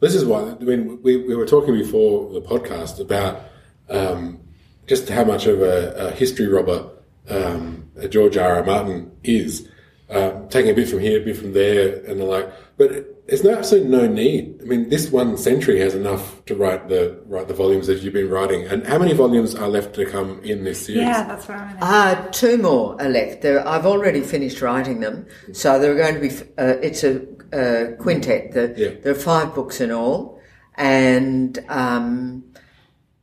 This 0.00 0.14
is 0.14 0.24
why 0.24 0.54
I 0.60 0.64
mean 0.64 1.02
we, 1.02 1.16
we 1.16 1.34
were 1.34 1.46
talking 1.46 1.74
before 1.74 2.32
the 2.32 2.40
podcast 2.40 3.00
about 3.00 3.42
um, 3.88 4.40
just 4.86 5.08
how 5.08 5.24
much 5.24 5.46
of 5.46 5.60
a, 5.60 6.08
a 6.08 6.10
history 6.12 6.46
robber 6.46 6.90
um, 7.28 7.90
George 8.08 8.36
R. 8.36 8.56
R. 8.56 8.64
Martin 8.64 9.12
is, 9.22 9.68
um, 10.10 10.48
taking 10.48 10.70
a 10.70 10.74
bit 10.74 10.88
from 10.88 11.00
here, 11.00 11.20
a 11.20 11.24
bit 11.24 11.36
from 11.36 11.52
there, 11.52 12.04
and 12.04 12.20
the 12.20 12.24
like. 12.24 12.50
But 12.78 13.26
there's 13.26 13.42
no 13.42 13.58
absolutely 13.58 13.90
no 13.90 14.06
need. 14.06 14.60
I 14.62 14.64
mean, 14.64 14.88
this 14.88 15.10
one 15.10 15.36
century 15.36 15.80
has 15.80 15.96
enough 15.96 16.44
to 16.46 16.54
write 16.54 16.88
the 16.88 17.20
write 17.26 17.48
the 17.48 17.54
volumes 17.54 17.88
that 17.88 18.02
you've 18.02 18.14
been 18.14 18.30
writing. 18.30 18.66
And 18.66 18.86
how 18.86 18.98
many 18.98 19.14
volumes 19.14 19.56
are 19.56 19.68
left 19.68 19.94
to 19.96 20.06
come 20.06 20.40
in 20.44 20.62
this 20.62 20.86
series? 20.86 21.02
Yeah, 21.02 21.24
that's 21.24 21.48
what 21.48 21.58
I'm 21.58 21.68
going 21.68 21.80
to 21.80 21.84
Uh, 21.84 22.30
two 22.30 22.56
more 22.56 23.00
are 23.02 23.08
left. 23.08 23.42
There, 23.42 23.66
I've 23.66 23.84
already 23.84 24.20
finished 24.20 24.62
writing 24.62 25.00
them, 25.00 25.26
so 25.52 25.78
they're 25.78 25.96
going 25.96 26.14
to 26.14 26.20
be. 26.20 26.30
Uh, 26.56 26.78
it's 26.80 27.02
a, 27.02 27.20
uh 27.52 27.96
quintet. 28.00 28.52
The, 28.52 28.74
Yeah. 28.76 29.00
There 29.02 29.12
are 29.12 29.16
five 29.16 29.54
books 29.56 29.80
in 29.80 29.90
all, 29.90 30.40
and 30.76 31.58
um, 31.68 32.44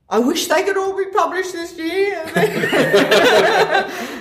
I 0.07 0.19
wish 0.19 0.47
they 0.47 0.63
could 0.63 0.77
all 0.77 0.95
be 0.95 1.05
published 1.11 1.53
this 1.53 1.75
year. 1.77 2.21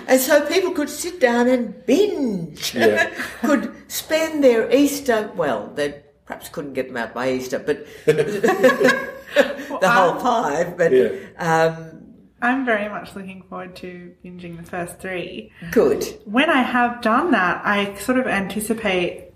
and 0.08 0.18
so 0.20 0.46
people 0.46 0.70
could 0.72 0.88
sit 0.88 1.20
down 1.20 1.46
and 1.48 1.84
binge. 1.86 2.74
Yeah. 2.74 3.10
could 3.42 3.70
spend 3.92 4.42
their 4.42 4.70
Easter. 4.74 5.30
Well, 5.36 5.70
they 5.74 6.02
perhaps 6.24 6.48
couldn't 6.48 6.72
get 6.72 6.88
them 6.88 6.96
out 6.96 7.12
by 7.12 7.32
Easter, 7.32 7.58
but 7.58 7.86
the 8.06 9.08
whole 9.82 10.18
five. 10.20 10.76
But 10.78 10.92
Yeah. 10.92 11.10
um, 11.38 11.90
I'm 12.40 12.64
very 12.64 12.88
much 12.88 13.14
looking 13.14 13.42
forward 13.42 13.76
to 13.76 14.14
binging 14.24 14.56
the 14.56 14.62
first 14.62 14.98
three. 15.00 15.52
good. 15.70 16.02
When 16.24 16.48
I 16.48 16.62
have 16.62 17.02
done 17.02 17.30
that, 17.32 17.60
I 17.64 17.94
sort 17.96 18.18
of 18.18 18.26
anticipate 18.26 19.32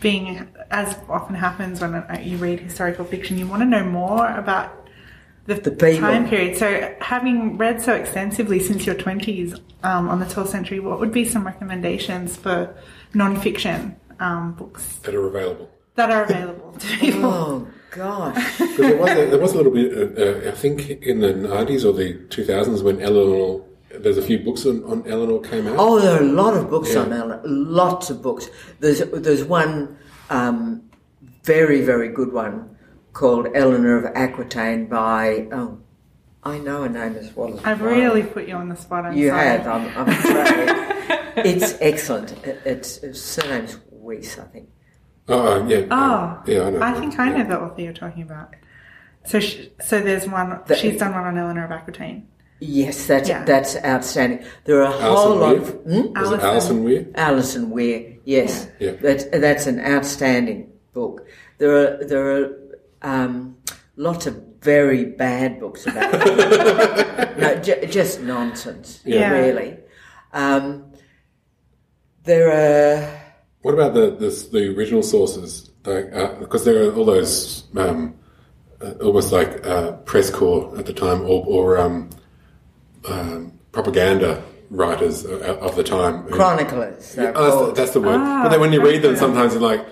being, 0.00 0.48
as 0.70 0.96
often 1.08 1.34
happens 1.34 1.80
when 1.80 1.94
uh, 1.94 2.20
you 2.22 2.36
read 2.36 2.60
historical 2.60 3.04
fiction, 3.04 3.38
you 3.38 3.46
want 3.48 3.62
to 3.62 3.66
know 3.66 3.84
more 3.84 4.28
about 4.36 4.83
the, 5.46 5.54
The 5.54 5.70
people. 5.72 6.00
time 6.00 6.28
period. 6.28 6.56
So, 6.56 6.94
having 7.00 7.56
read 7.58 7.80
so 7.82 7.94
extensively 7.94 8.58
since 8.60 8.86
your 8.86 8.94
20s 8.94 9.60
um, 9.82 10.08
on 10.08 10.18
the 10.20 10.26
12th 10.26 10.48
century, 10.48 10.80
what 10.80 11.00
would 11.00 11.12
be 11.12 11.24
some 11.24 11.44
recommendations 11.44 12.36
for 12.36 12.74
non-fiction 13.12 13.96
um, 14.20 14.52
books 14.54 14.96
that 15.02 15.14
are 15.14 15.26
available. 15.26 15.70
that 15.96 16.10
are 16.10 16.24
available 16.24 16.72
to 16.72 16.86
people? 16.98 17.24
Oh 17.24 17.68
gosh. 17.90 18.58
There 18.76 18.96
was 18.96 19.10
a, 19.10 19.26
there 19.30 19.38
was 19.38 19.52
a 19.52 19.56
little 19.56 19.72
bit, 19.72 19.92
uh, 20.18 20.48
uh, 20.48 20.50
I 20.50 20.54
think, 20.54 20.90
in 21.02 21.20
the 21.20 21.32
nineties 21.34 21.84
or 21.84 21.92
the 21.92 22.14
two 22.30 22.44
thousands 22.44 22.82
when 22.82 23.00
Eleanor. 23.00 23.62
There's 23.96 24.18
a 24.18 24.22
few 24.22 24.40
books 24.40 24.66
on, 24.66 24.82
on 24.84 25.06
Eleanor 25.06 25.38
came 25.40 25.68
out. 25.68 25.76
Oh, 25.78 26.00
there 26.00 26.16
are 26.18 26.22
a 26.22 26.26
lot 26.26 26.56
of 26.56 26.68
books 26.68 26.92
Yeah. 26.94 27.02
on 27.02 27.12
Ellen. 27.12 27.40
Lots 27.44 28.10
of 28.10 28.20
books. 28.22 28.48
There's 28.80 28.98
there's 29.12 29.44
one 29.44 29.96
um, 30.30 30.82
very 31.44 31.80
very 31.82 32.08
good 32.08 32.32
one 32.32 32.76
called 33.14 33.48
Eleanor 33.54 33.96
of 33.96 34.04
Aquitaine 34.14 34.86
by 34.86 35.48
oh 35.52 35.78
I 36.42 36.58
know 36.58 36.82
her 36.82 36.88
name 36.90 37.16
as 37.16 37.34
well. 37.34 37.58
I've 37.64 37.80
really 37.80 38.22
put 38.22 38.46
you 38.46 38.54
on 38.54 38.68
the 38.68 38.76
spot. 38.76 39.06
I'm 39.06 39.16
you 39.16 39.30
sorry. 39.30 39.46
have. 39.46 39.66
I'm, 39.66 39.96
I'm 39.96 40.08
afraid. 40.10 40.68
it's 41.46 41.74
excellent. 41.80 42.32
It, 42.46 42.60
it's, 42.66 42.98
its 42.98 43.18
surname's 43.18 43.78
Weiss, 43.90 44.38
I 44.38 44.44
think. 44.44 44.68
Oh, 45.26 45.62
uh, 45.62 45.66
yeah. 45.66 45.86
Oh, 45.90 46.42
yeah, 46.46 46.64
I 46.64 46.70
know. 46.70 46.82
I 46.82 46.92
think 47.00 47.18
I 47.18 47.30
know 47.30 47.48
the 47.48 47.58
author 47.58 47.80
you're 47.80 47.94
talking 47.94 48.24
about. 48.24 48.54
So, 49.24 49.40
sh 49.40 49.68
so 49.80 50.00
there's 50.00 50.28
one. 50.28 50.60
The- 50.66 50.76
she's 50.76 50.98
done 50.98 51.14
one 51.14 51.24
on 51.24 51.38
Eleanor 51.38 51.64
of 51.64 51.70
Aquitaine. 51.70 52.28
Yes, 52.60 53.06
that's 53.06 53.28
Yeah. 53.28 53.44
that's 53.44 53.76
outstanding. 53.82 54.44
There 54.64 54.82
are 54.84 54.92
a 54.92 55.00
Alison 55.00 55.16
whole 55.16 55.36
lot 55.36 55.58
Weir? 55.58 55.62
of. 55.62 55.68
Hmm? 55.70 55.90
Was 55.92 56.04
it 56.04 56.16
Alison. 56.16 56.40
Alison 56.40 56.84
Weir? 56.84 57.06
Alison 57.14 57.70
Weir, 57.70 58.16
yes, 58.24 58.68
Yeah. 58.78 58.92
that's 59.00 59.24
that's 59.24 59.66
an 59.66 59.80
outstanding 59.80 60.70
book. 60.92 61.26
There 61.58 61.74
are 61.74 62.04
there 62.04 62.36
are 62.36 62.58
um, 63.04 63.56
lots 63.96 64.26
of 64.26 64.34
very 64.60 65.04
bad 65.04 65.60
books 65.60 65.86
about 65.86 66.10
no, 67.38 67.60
j- 67.62 67.86
just 67.86 68.20
nonsense, 68.20 69.00
Yeah. 69.04 69.30
really. 69.30 69.78
Um, 70.32 70.90
there 72.24 72.48
are 72.50 73.20
What 73.62 73.74
about 73.74 73.94
the 73.94 74.10
the, 74.10 74.30
the 74.52 74.74
original 74.76 75.02
sources? 75.02 75.70
Like, 75.84 76.12
uh, 76.14 76.34
because 76.40 76.64
there 76.64 76.82
are 76.88 76.94
all 76.96 77.04
those 77.04 77.64
um, 77.76 78.14
uh, 78.80 78.92
almost 79.02 79.32
like 79.32 79.64
uh, 79.66 79.92
press 80.08 80.30
corps 80.30 80.72
at 80.78 80.86
the 80.86 80.94
time, 80.94 81.20
or, 81.22 81.44
or 81.46 81.78
um, 81.78 82.08
um, 83.08 83.52
propaganda 83.72 84.42
writers 84.70 85.26
uh, 85.26 85.58
of 85.60 85.76
the 85.76 85.84
time. 85.84 86.26
chroniclers. 86.30 87.16
Oh, 87.18 87.22
that's, 87.22 87.34
the, 87.66 87.72
that's 87.74 87.90
the 87.92 88.00
word. 88.00 88.16
Ah, 88.20 88.42
but 88.44 88.48
then 88.48 88.60
when 88.60 88.72
you 88.72 88.82
read 88.82 89.02
them, 89.02 89.14
sometimes 89.16 89.52
it's 89.54 89.62
like, 89.62 89.84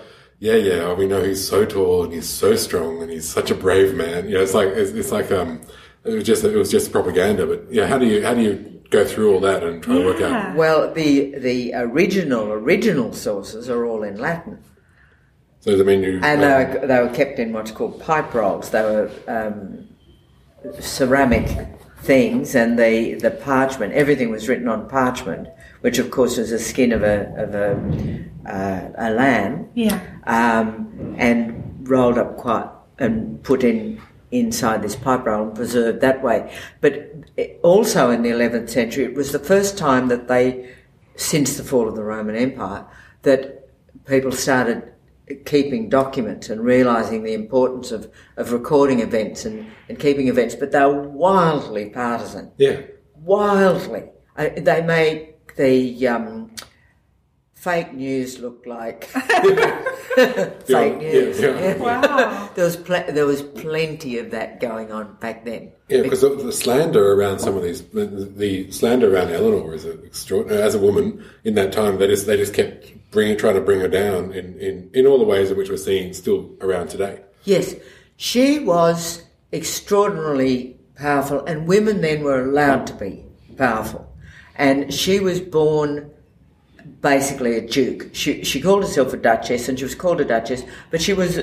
yeah, 0.43 0.55
yeah, 0.55 0.73
oh, 0.81 0.95
we 0.95 1.07
know 1.07 1.23
he's 1.23 1.47
so 1.47 1.63
tall 1.63 2.03
and 2.03 2.11
he's 2.11 2.27
so 2.27 2.53
strong 2.57 3.01
and 3.01 3.09
he's 3.09 3.25
such 3.25 3.49
a 3.49 3.55
brave 3.55 3.95
man. 3.95 4.27
You 4.27 4.33
know, 4.33 4.43
it's 4.43 4.53
like 4.53 4.67
it's, 4.67 4.91
it's 4.91 5.09
like 5.09 5.31
um, 5.31 5.61
it 6.03 6.13
was 6.13 6.25
just 6.25 6.43
it 6.43 6.57
was 6.57 6.69
just 6.69 6.91
propaganda. 6.91 7.47
But 7.47 7.71
yeah, 7.71 7.87
how 7.87 7.97
do 7.97 8.05
you 8.05 8.21
how 8.21 8.33
do 8.33 8.41
you 8.41 8.83
go 8.89 9.05
through 9.05 9.33
all 9.33 9.39
that 9.39 9.63
and 9.63 9.81
try 9.81 9.95
to 9.95 10.05
work 10.05 10.21
out? 10.21 10.57
Well, 10.57 10.93
the 10.93 11.39
the 11.39 11.71
original 11.75 12.51
original 12.51 13.13
sources 13.13 13.69
are 13.69 13.85
all 13.85 14.03
in 14.03 14.17
Latin. 14.17 14.61
So 15.61 15.71
does 15.71 15.79
it 15.79 15.87
mean 15.87 16.03
you? 16.03 16.19
And 16.21 16.43
um, 16.43 16.49
they 16.49 16.79
were, 16.79 16.87
they 16.87 16.99
were 16.99 17.15
kept 17.15 17.39
in 17.39 17.53
what's 17.53 17.71
called 17.71 18.01
pipe 18.01 18.33
rolls. 18.33 18.69
They 18.71 18.81
were 18.81 19.09
um, 19.29 19.87
ceramic 20.81 21.69
things, 22.01 22.53
and 22.53 22.77
the, 22.77 23.13
the 23.13 23.31
parchment, 23.31 23.93
everything 23.93 24.29
was 24.29 24.49
written 24.49 24.67
on 24.67 24.89
parchment, 24.89 25.47
which 25.79 25.99
of 25.99 26.11
course 26.11 26.35
was 26.35 26.49
the 26.49 26.59
skin 26.59 26.91
of 26.91 27.01
a 27.01 27.33
of 27.37 27.55
a 27.55 28.25
uh, 28.45 28.89
a 28.97 29.09
lamb, 29.11 29.69
Yeah. 29.73 30.12
Um, 30.25 31.15
and 31.17 31.87
rolled 31.87 32.17
up 32.17 32.37
quite 32.37 32.69
and 32.99 33.41
put 33.43 33.63
in 33.63 34.01
inside 34.31 34.81
this 34.81 34.95
pipe 34.95 35.25
roll 35.25 35.47
and 35.47 35.55
preserved 35.55 36.01
that 36.01 36.23
way. 36.23 36.51
But 36.81 37.13
also 37.61 38.09
in 38.09 38.23
the 38.23 38.29
11th 38.31 38.69
century, 38.69 39.05
it 39.05 39.13
was 39.13 39.31
the 39.31 39.39
first 39.39 39.77
time 39.77 40.07
that 40.07 40.27
they, 40.27 40.73
since 41.15 41.57
the 41.57 41.63
fall 41.63 41.87
of 41.87 41.95
the 41.95 42.03
Roman 42.03 42.35
Empire, 42.35 42.85
that 43.21 43.69
people 44.05 44.31
started 44.31 44.91
keeping 45.45 45.87
documents 45.87 46.49
and 46.49 46.61
realising 46.61 47.23
the 47.23 47.33
importance 47.33 47.91
of, 47.91 48.11
of 48.37 48.51
recording 48.51 48.99
events 48.99 49.45
and, 49.45 49.67
and 49.87 49.99
keeping 49.99 50.27
events. 50.27 50.55
But 50.55 50.71
they 50.71 50.83
were 50.83 51.07
wildly 51.07 51.89
partisan 51.89 52.51
Yeah. 52.57 52.81
wildly. 53.15 54.09
They 54.35 54.81
make 54.81 55.55
the 55.55 56.07
um, 56.07 56.51
fake 57.63 57.93
news 57.93 58.39
looked 58.39 58.67
like 58.67 59.05
fake 59.15 60.67
Yeah, 60.67 60.95
news. 60.97 61.39
yeah, 61.39 61.59
yeah. 61.59 61.77
Wow. 61.77 62.49
there 62.55 62.65
was 62.65 62.75
pl- 62.75 63.11
there 63.17 63.25
was 63.25 63.41
plenty 63.41 64.17
of 64.17 64.31
that 64.31 64.59
going 64.59 64.91
on 64.91 65.15
back 65.21 65.45
then. 65.45 65.71
Yeah, 65.87 66.01
because 66.01 66.21
the, 66.21 66.29
the 66.35 66.51
slander 66.51 67.13
around 67.13 67.39
some 67.39 67.55
of 67.55 67.63
these, 67.63 67.81
the, 67.83 68.05
the 68.05 68.69
slander 68.71 69.13
around 69.15 69.29
Eleanor 69.31 69.73
is 69.73 69.85
extraordinary. 69.85 70.61
Uh, 70.61 70.65
as 70.65 70.75
a 70.75 70.79
woman 70.79 71.23
in 71.45 71.55
that 71.55 71.71
time, 71.71 71.97
they 71.99 72.07
just 72.07 72.25
they 72.27 72.35
just 72.37 72.53
kept 72.53 72.91
bringing, 73.11 73.37
trying 73.37 73.55
to 73.55 73.61
bring 73.61 73.79
her 73.79 73.87
down 73.87 74.31
in, 74.33 74.57
in, 74.59 74.89
in 74.93 75.05
all 75.07 75.17
the 75.19 75.23
ways 75.25 75.49
in 75.51 75.57
which 75.57 75.69
we're 75.69 75.77
seeing 75.77 76.13
still 76.13 76.49
around 76.61 76.87
today. 76.89 77.21
Yes, 77.43 77.75
she 78.17 78.59
was 78.59 79.23
extraordinarily 79.53 80.75
powerful, 80.95 81.45
and 81.45 81.67
women 81.67 82.01
then 82.01 82.23
were 82.23 82.41
allowed 82.43 82.87
to 82.87 82.93
be 82.93 83.23
powerful. 83.57 84.09
And 84.55 84.93
she 84.93 85.19
was 85.19 85.39
born 85.39 86.11
basically 87.03 87.55
a 87.57 87.61
duke. 87.61 88.09
She 88.13 88.43
she 88.43 88.59
called 88.59 88.81
herself 88.83 89.13
a 89.13 89.17
duchess, 89.17 89.69
and 89.69 89.77
she 89.77 89.85
was 89.85 89.93
called 89.93 90.19
a 90.21 90.25
duchess, 90.25 90.63
but 90.89 90.99
she 91.01 91.13
was 91.13 91.39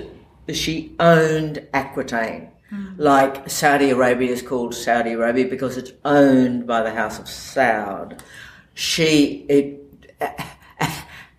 she 0.53 0.93
owned 0.99 1.65
Aquitaine. 1.73 2.49
Like 2.97 3.49
Saudi 3.51 3.91
Arabia 3.91 4.31
is 4.33 4.43
called 4.43 4.75
Saudi 4.75 5.13
Arabia 5.13 5.47
because 5.49 5.77
it's 5.77 5.93
owned 6.05 6.67
by 6.69 6.83
the 6.83 6.91
House 6.93 7.19
of 7.19 7.25
Saud. 7.27 8.21
She 8.75 9.45
it 9.49 9.81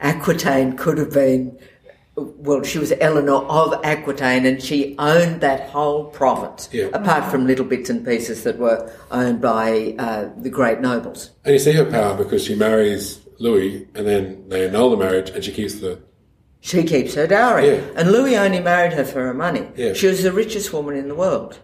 Aquitaine 0.01 0.75
could 0.77 0.97
have 0.97 1.11
been 1.13 1.57
well, 2.15 2.61
she 2.63 2.77
was 2.77 2.91
Eleanor 2.99 3.45
of 3.45 3.73
Aquitaine 3.85 4.45
and 4.45 4.61
she 4.61 4.95
owned 4.99 5.39
that 5.39 5.69
whole 5.69 6.05
province, 6.05 6.67
Yeah. 6.71 6.87
apart 6.93 7.31
from 7.31 7.47
little 7.47 7.63
bits 7.65 7.89
and 7.89 8.05
pieces 8.05 8.43
that 8.43 8.57
were 8.57 8.91
owned 9.11 9.39
by 9.41 9.95
uh, 9.97 10.29
the 10.37 10.49
great 10.49 10.81
nobles. 10.81 11.31
And 11.45 11.53
you 11.53 11.59
see 11.59 11.71
her 11.71 11.85
power 11.89 12.15
because 12.17 12.43
she 12.43 12.53
marries 12.55 13.20
Louis, 13.41 13.87
and 13.95 14.05
then 14.07 14.47
they 14.49 14.67
annul 14.67 14.91
the 14.91 14.97
marriage, 14.97 15.29
and 15.31 15.43
she 15.43 15.51
keeps 15.51 15.75
the 15.79 15.99
She 16.59 16.83
keeps 16.83 17.15
her 17.15 17.27
dowry. 17.27 17.67
Yeah. 17.67 17.81
And 17.95 18.11
Louis 18.11 18.37
only 18.37 18.59
married 18.59 18.93
her 18.93 19.03
for 19.05 19.21
her 19.25 19.33
money. 19.33 19.67
Yeah. 19.75 19.93
She 19.93 20.07
was 20.07 20.21
the 20.23 20.31
richest 20.31 20.71
woman 20.73 20.95
in 20.95 21.07
the 21.07 21.15
world. 21.15 21.59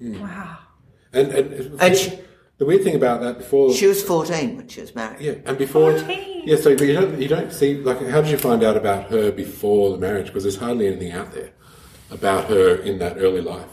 Mm. 0.00 0.20
Wow. 0.20 0.58
and 1.12 1.28
and, 1.32 1.80
And 1.80 1.96
she- 1.96 2.18
the 2.58 2.66
weird 2.66 2.84
thing 2.84 2.94
about 2.94 3.22
that 3.22 3.38
before 3.38 3.72
She 3.72 3.86
was 3.86 4.02
14 4.04 4.56
when 4.56 4.68
she 4.68 4.80
was 4.82 4.94
married. 4.94 5.20
Yeah, 5.20 5.34
and 5.46 5.56
before, 5.58 5.98
14. 5.98 6.42
yeah. 6.44 6.56
So 6.56 6.68
you 6.70 6.92
don't 6.98 7.20
you 7.20 7.28
don't 7.28 7.52
see 7.52 7.74
like 7.76 8.00
how 8.06 8.20
did 8.20 8.30
you 8.30 8.38
find 8.38 8.62
out 8.62 8.76
about 8.76 9.10
her 9.10 9.32
before 9.32 9.90
the 9.90 9.98
marriage? 9.98 10.26
Because 10.26 10.44
there's 10.44 10.58
hardly 10.66 10.86
anything 10.86 11.12
out 11.12 11.32
there 11.32 11.50
about 12.10 12.44
her 12.50 12.76
in 12.76 12.98
that 12.98 13.16
early 13.18 13.40
life, 13.40 13.72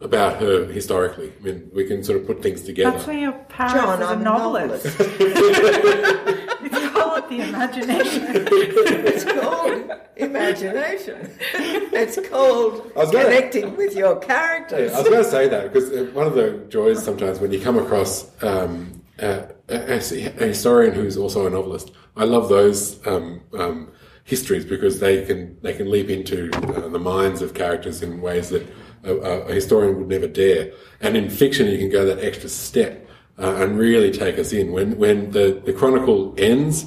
about 0.00 0.40
her 0.40 0.66
historically. 0.66 1.32
I 1.40 1.42
mean, 1.42 1.70
we 1.72 1.86
can 1.86 2.04
sort 2.04 2.20
of 2.20 2.26
put 2.26 2.42
things 2.42 2.62
together. 2.62 2.90
That's 2.92 3.06
where 3.06 3.18
your 3.18 3.32
power 3.32 3.68
John, 3.70 4.02
is 4.02 4.04
as 4.04 4.10
a 4.10 4.12
I'm 4.12 4.20
a 4.20 4.24
novelist. 4.24 4.86
it's 5.00 6.92
called 6.92 7.28
the 7.30 7.48
imagination. 7.48 8.24
It's 8.28 9.24
called 9.24 9.90
imagination. 10.16 11.30
It's 11.52 12.28
called 12.28 12.92
I 12.94 12.98
was 13.00 13.10
gonna- 13.10 13.24
connecting 13.24 13.76
with 13.76 13.96
your 13.96 14.16
characters. 14.16 14.92
I 14.92 15.00
was 15.00 15.08
going 15.08 15.24
to 15.24 15.30
say 15.30 15.48
that 15.48 15.72
because 15.72 15.90
uh, 15.90 16.10
one 16.12 16.26
of 16.26 16.34
the 16.34 16.66
joys 16.68 17.02
sometimes 17.02 17.40
when 17.40 17.52
you 17.52 17.60
come 17.60 17.78
across 17.78 18.30
um, 18.42 19.02
a, 19.18 19.48
a, 19.68 19.94
a 19.94 20.46
historian 20.46 20.94
who's 20.94 21.16
also 21.16 21.46
a 21.46 21.50
novelist, 21.50 21.90
I 22.16 22.24
love 22.24 22.50
those 22.50 23.04
um, 23.06 23.40
um, 23.54 23.92
histories 24.24 24.66
because 24.66 25.00
they 25.00 25.24
can 25.24 25.58
they 25.62 25.72
can 25.72 25.90
leap 25.90 26.10
into 26.10 26.50
uh, 26.52 26.88
the 26.88 26.98
minds 26.98 27.40
of 27.40 27.54
characters 27.54 28.02
in 28.02 28.20
ways 28.20 28.50
that 28.50 28.66
a, 29.06 29.46
a 29.48 29.54
historian 29.54 29.96
would 29.98 30.08
never 30.08 30.26
dare. 30.26 30.72
And 31.00 31.16
in 31.16 31.30
fiction, 31.30 31.66
you 31.68 31.78
can 31.78 31.90
go 31.90 32.04
that 32.04 32.18
extra 32.24 32.48
step 32.48 33.08
uh, 33.38 33.56
and 33.56 33.78
really 33.78 34.10
take 34.10 34.38
us 34.38 34.52
in. 34.52 34.72
When 34.72 34.98
when 34.98 35.30
the, 35.30 35.62
the 35.64 35.72
chronicle 35.72 36.34
ends, 36.38 36.86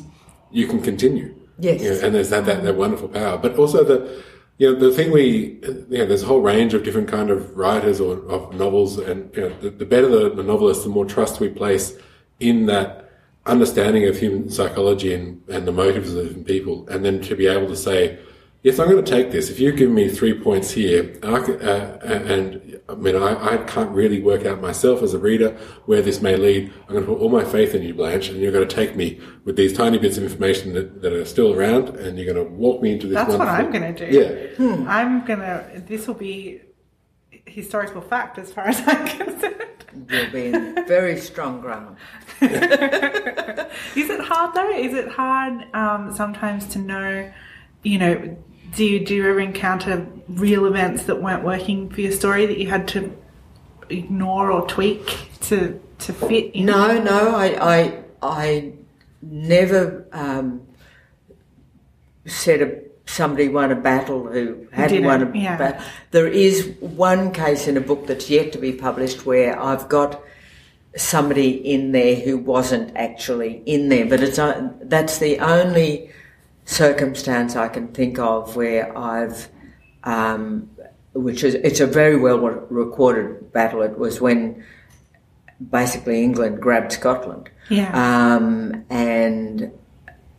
you 0.52 0.68
can 0.68 0.82
continue. 0.82 1.36
Yes. 1.60 1.82
You 1.82 1.90
know, 1.90 2.00
and 2.06 2.16
there's 2.16 2.30
that, 2.30 2.46
that, 2.46 2.64
that 2.64 2.76
wonderful 2.76 3.10
power. 3.10 3.38
But 3.38 3.58
also 3.58 3.84
the, 3.84 4.24
you 4.58 4.72
know, 4.72 4.80
the 4.80 4.92
thing 4.92 5.12
we, 5.12 5.60
you 5.90 5.98
know, 5.98 6.06
there's 6.06 6.24
a 6.24 6.26
whole 6.26 6.42
range 6.42 6.74
of 6.74 6.84
different 6.84 7.08
kind 7.08 7.30
of 7.30 7.56
writers 7.56 8.00
or 8.00 8.18
of 8.30 8.54
novels, 8.56 8.98
and 8.98 9.36
you 9.36 9.42
know, 9.42 9.60
the, 9.60 9.70
the 9.70 9.86
better 9.86 10.08
the, 10.08 10.36
the 10.36 10.44
novelist, 10.44 10.84
the 10.84 10.90
more 10.90 11.06
trust 11.06 11.40
we 11.40 11.50
place 11.50 11.98
in 12.40 12.66
that 12.68 13.12
understanding 13.46 14.08
of 14.08 14.18
human 14.18 14.50
psychology 14.50 15.14
and, 15.14 15.42
and 15.50 15.68
the 15.68 15.72
motives 15.72 16.14
of 16.14 16.46
people, 16.46 16.88
and 16.90 17.04
then 17.04 17.22
to 17.22 17.36
be 17.36 17.48
able 17.48 17.68
to 17.68 17.76
say, 17.76 18.18
yes, 18.64 18.80
I'm 18.80 18.90
going 18.90 19.04
to 19.04 19.12
take 19.12 19.32
this. 19.32 19.50
If 19.50 19.60
you 19.60 19.72
give 19.72 19.90
me 19.90 20.10
three 20.10 20.34
points 20.34 20.72
here, 20.72 21.18
and, 21.24 21.36
I 21.36 21.40
can, 21.42 21.62
uh, 21.62 22.00
and 22.04 22.80
I 22.90 22.96
mean, 22.96 23.16
I, 23.16 23.54
I 23.54 23.58
can't 23.58 23.92
really 23.92 24.22
work 24.22 24.46
out 24.46 24.62
myself 24.62 25.02
as 25.02 25.14
a 25.14 25.20
reader 25.20 25.52
where 25.86 26.02
this 26.02 26.22
may 26.22 26.36
lead. 26.36 26.72
I'm 26.88 26.94
going 26.94 27.06
to 27.06 27.12
put 27.14 27.22
all 27.22 27.30
my 27.30 27.46
faith 27.46 27.76
in 27.76 27.84
you, 27.84 27.94
Blanche, 27.94 28.30
and 28.30 28.40
you're 28.40 28.52
going 28.52 28.68
to 28.68 28.76
take 28.76 28.96
me 28.96 29.20
with 29.46 29.56
these 29.56 29.74
tiny 29.74 29.98
bits 29.98 30.18
of 30.18 30.24
information 30.24 30.74
that, 30.74 31.02
that 31.02 31.14
are 31.14 31.26
still 31.26 31.54
around, 31.54 31.90
and 31.90 32.18
you're 32.18 32.34
going 32.34 32.48
to 32.48 32.52
walk 32.52 32.82
me 32.82 32.94
into 32.94 33.08
this. 33.08 33.16
That's 33.16 33.30
what 33.30 33.40
wonderful- 33.40 33.66
I'm 33.66 33.72
going 33.72 33.96
to 33.96 34.12
do. 34.12 34.18
Yeah. 34.60 34.90
I'm 34.90 35.26
going 35.26 35.40
to, 35.40 35.84
this 35.88 36.08
will 36.08 36.16
be 36.16 36.62
historical 37.46 38.02
fact 38.02 38.38
as 38.38 38.52
far 38.52 38.68
as 38.68 38.82
I'm 38.86 39.08
concerned. 39.18 39.56
You'll 40.10 40.32
be 40.32 40.46
in 40.46 40.76
very 40.88 41.20
strong 41.20 41.62
ground. 41.62 41.98
Is 42.42 44.10
it 44.10 44.20
hard 44.22 44.54
though? 44.54 44.70
Is 44.70 44.94
it 44.94 45.10
hard 45.10 45.66
um, 45.74 46.14
sometimes 46.14 46.68
to 46.68 46.80
know, 46.80 47.32
you 47.84 47.98
know, 47.98 48.38
do 48.76 48.86
you, 48.86 49.06
do 49.06 49.16
you 49.16 49.30
ever 49.30 49.40
encounter 49.40 50.06
real 50.28 50.66
events 50.66 51.04
that 51.04 51.22
weren't 51.22 51.44
working 51.44 51.90
for 51.90 52.02
your 52.02 52.12
story 52.12 52.46
that 52.46 52.58
you 52.58 52.70
had 52.70 52.88
to 52.90 53.16
ignore 53.90 54.52
or 54.52 54.68
tweak 54.68 55.30
to 55.42 55.80
to 56.00 56.14
fit 56.14 56.54
in? 56.54 56.66
No, 56.66 57.02
no, 57.02 57.36
I, 57.36 57.78
I, 57.78 58.04
I 58.22 58.74
never 59.22 60.06
um, 60.12 60.62
said 62.26 62.62
a, 62.62 62.82
somebody 63.06 63.50
won 63.50 63.72
a 63.72 63.76
battle 63.76 64.28
who 64.28 64.68
hadn't 64.72 65.02
didn't, 65.02 65.06
won 65.06 65.24
a 65.24 65.38
yeah. 65.38 65.58
battle. 65.58 65.86
There 66.12 66.28
is 66.28 66.76
one 66.80 67.32
case 67.32 67.68
in 67.68 67.76
a 67.78 67.82
book 67.82 68.08
that's 68.08 68.30
yet 68.30 68.52
to 68.54 68.58
be 68.58 68.72
published 68.72 69.26
where 69.26 69.60
I've 69.60 69.90
got 69.90 70.22
somebody 70.96 71.52
in 71.52 71.92
there 71.92 72.16
who 72.16 72.38
wasn't 72.38 72.96
actually 72.96 73.62
in 73.66 73.90
there, 73.90 74.06
but 74.06 74.22
it's 74.22 74.38
that's 74.82 75.18
the 75.20 75.40
only 75.40 76.12
circumstance 76.70 77.56
I 77.56 77.68
can 77.68 77.88
think 77.90 78.20
of 78.20 78.56
where 78.56 78.96
I've, 78.98 79.50
um, 80.04 80.70
which 81.14 81.44
is 81.44 81.56
it's 81.56 81.80
a 81.80 81.88
very 81.88 82.16
well 82.16 82.38
recorded 82.38 83.52
battle. 83.52 83.82
It 83.82 83.98
was 83.98 84.22
when 84.22 84.64
basically 85.72 86.24
England 86.24 86.62
grabbed 86.62 86.92
Scotland. 86.92 87.50
Yeah. 87.70 87.90
Um, 87.94 88.86
and 88.90 89.72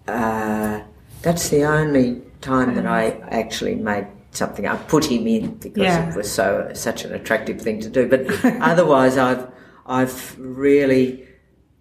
uh, 0.07 0.83
that's 1.23 1.49
the 1.49 1.65
only 1.65 2.23
time 2.41 2.75
that 2.77 2.87
I 2.87 3.11
actually 3.31 3.75
made 3.75 4.07
something. 4.31 4.67
I 4.69 4.77
put 4.77 5.05
him 5.07 5.27
in 5.27 5.55
because 5.57 5.83
Yeah. 5.83 6.09
it 6.11 6.17
was 6.17 6.31
so 6.31 6.71
such 6.75 7.05
an 7.05 7.13
attractive 7.13 7.61
thing 7.61 7.81
to 7.81 7.89
do. 7.91 8.09
But 8.09 8.23
otherwise, 8.63 9.19
I've 9.19 9.49
I've 9.85 10.39
really 10.39 11.27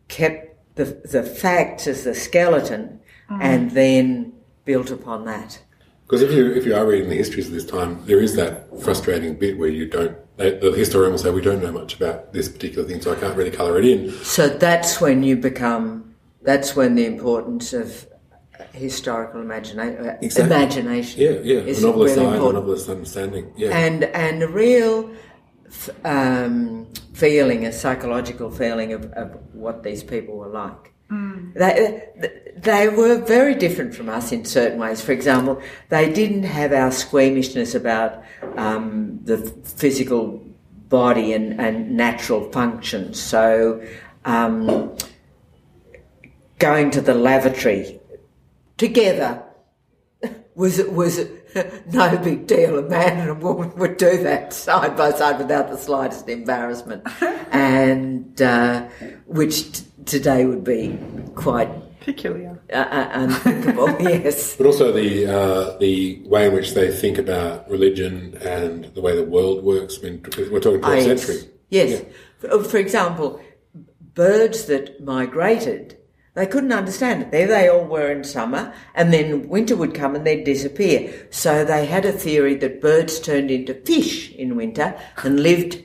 kept 0.08 0.76
the 0.76 0.86
the 0.86 1.22
facts 1.22 1.86
as 1.86 2.04
the 2.04 2.16
skeleton, 2.16 3.00
and 3.30 3.70
then 3.72 4.29
built 4.70 4.92
upon 4.92 5.26
that. 5.26 5.60
Because 6.06 6.22
if 6.22 6.32
you 6.32 6.44
if 6.60 6.64
you 6.68 6.76
are 6.76 6.86
reading 6.86 7.10
the 7.10 7.16
histories 7.24 7.48
of 7.48 7.54
this 7.54 7.66
time, 7.66 7.92
there 8.06 8.22
is 8.28 8.36
that 8.36 8.54
frustrating 8.84 9.34
bit 9.44 9.58
where 9.58 9.74
you 9.80 9.86
don't. 9.98 10.16
They, 10.38 10.52
the 10.66 10.72
historian 10.72 11.12
will 11.12 11.18
say, 11.26 11.32
"We 11.32 11.42
don't 11.50 11.62
know 11.66 11.72
much 11.72 11.96
about 12.00 12.34
this 12.34 12.48
particular 12.56 12.88
thing, 12.88 13.02
so 13.02 13.12
I 13.12 13.16
can't 13.16 13.36
really 13.36 13.50
colour 13.62 13.80
it 13.80 13.86
in." 13.86 14.12
So 14.38 14.44
that's 14.48 15.02
when 15.02 15.24
you 15.24 15.36
become. 15.38 15.84
That's 16.44 16.76
when 16.76 16.94
the 16.96 17.06
importance 17.14 17.74
of 17.74 17.88
historical 18.74 19.42
imagina- 19.42 20.18
Exactly. 20.22 20.56
imagination. 20.56 21.16
Yeah, 21.26 21.38
yeah. 21.52 21.72
is 21.72 21.82
the 21.82 21.88
novelist's 21.88 22.18
really 22.18 22.38
eye, 22.38 22.52
novelist's 22.60 22.90
understanding. 22.90 23.52
Yeah, 23.58 23.76
and 23.86 24.04
and 24.26 24.44
a 24.44 24.48
real 24.66 25.10
f- 25.68 25.96
um, 26.06 26.88
feeling, 27.14 27.66
a 27.66 27.72
psychological 27.72 28.50
feeling 28.52 28.94
of, 28.94 29.02
of 29.14 29.28
what 29.54 29.82
these 29.84 30.04
people 30.04 30.34
were 30.38 30.54
like. 30.66 30.94
They, 31.54 32.04
they 32.58 32.90
were 32.90 33.18
very 33.18 33.56
different 33.56 33.96
from 33.96 34.10
us 34.10 34.32
in 34.32 34.46
certain 34.46 34.80
ways. 34.80 35.02
For 35.02 35.12
example, 35.12 35.62
they 35.90 36.12
didn't 36.12 36.44
have 36.44 36.72
our 36.74 36.92
squeamishness 36.92 37.76
about 37.76 38.24
um, 38.58 39.20
the 39.24 39.38
physical 39.38 40.46
body 40.90 41.34
and, 41.34 41.60
and 41.60 41.96
natural 41.96 42.52
functions. 42.52 43.22
So, 43.22 43.84
um, 44.26 44.96
going 46.60 46.92
to 46.92 47.02
the 47.02 47.14
lavatory 47.14 48.00
together 48.78 49.44
was 50.56 50.82
was 50.84 51.26
no 51.92 52.18
big 52.18 52.48
deal. 52.48 52.78
A 52.80 52.82
man 52.84 53.20
and 53.20 53.30
a 53.30 53.34
woman 53.34 53.74
would 53.76 53.98
do 53.98 54.18
that 54.24 54.54
side 54.66 54.96
by 54.96 55.12
side 55.12 55.38
without 55.40 55.70
the 55.70 55.78
slightest 55.78 56.28
embarrassment, 56.30 57.04
and 57.52 58.42
uh, 58.42 58.88
which 59.26 59.72
t- 59.72 59.86
today 60.06 60.46
would 60.46 60.64
be 60.64 60.98
quite 61.36 61.70
Peculiar. 62.02 62.60
uh, 62.72 62.76
uh, 62.78 63.10
unthinkable. 63.14 63.90
yes. 64.00 64.56
But 64.56 64.66
also 64.68 64.92
the 64.92 65.28
uh, 65.28 65.78
the 65.80 66.22
way 66.26 66.48
in 66.48 66.54
which 66.54 66.74
they 66.74 66.92
think 66.92 67.18
about 67.18 67.70
religion 67.70 68.38
and 68.42 68.86
the 68.96 69.02
way 69.02 69.16
the 69.16 69.24
world 69.26 69.64
works. 69.64 70.00
I 70.00 70.04
mean, 70.10 70.24
we're 70.52 70.60
talking 70.60 70.82
12th 70.82 70.86
Ah, 70.86 70.94
yes. 70.96 71.06
century. 71.24 71.50
Yes. 71.70 72.04
For, 72.40 72.64
for 72.64 72.78
example, 72.78 73.40
birds 74.16 74.66
that 74.66 75.04
migrated, 75.04 75.98
they 76.36 76.46
couldn't 76.46 76.72
understand 76.72 77.22
it. 77.24 77.32
There 77.32 77.48
they 77.48 77.68
all 77.68 77.84
were 77.86 78.12
in 78.12 78.24
summer, 78.24 78.74
and 78.96 79.12
then 79.12 79.50
winter 79.50 79.76
would 79.76 79.94
come 79.94 80.16
and 80.16 80.26
they'd 80.26 80.44
disappear. 80.44 81.28
So 81.32 81.66
they 81.66 81.86
had 81.86 82.06
a 82.06 82.12
theory 82.12 82.56
that 82.56 82.82
birds 82.82 83.20
turned 83.20 83.52
into 83.52 83.74
fish 83.74 84.32
in 84.34 84.56
winter 84.56 84.98
and 85.24 85.40
lived 85.42 85.84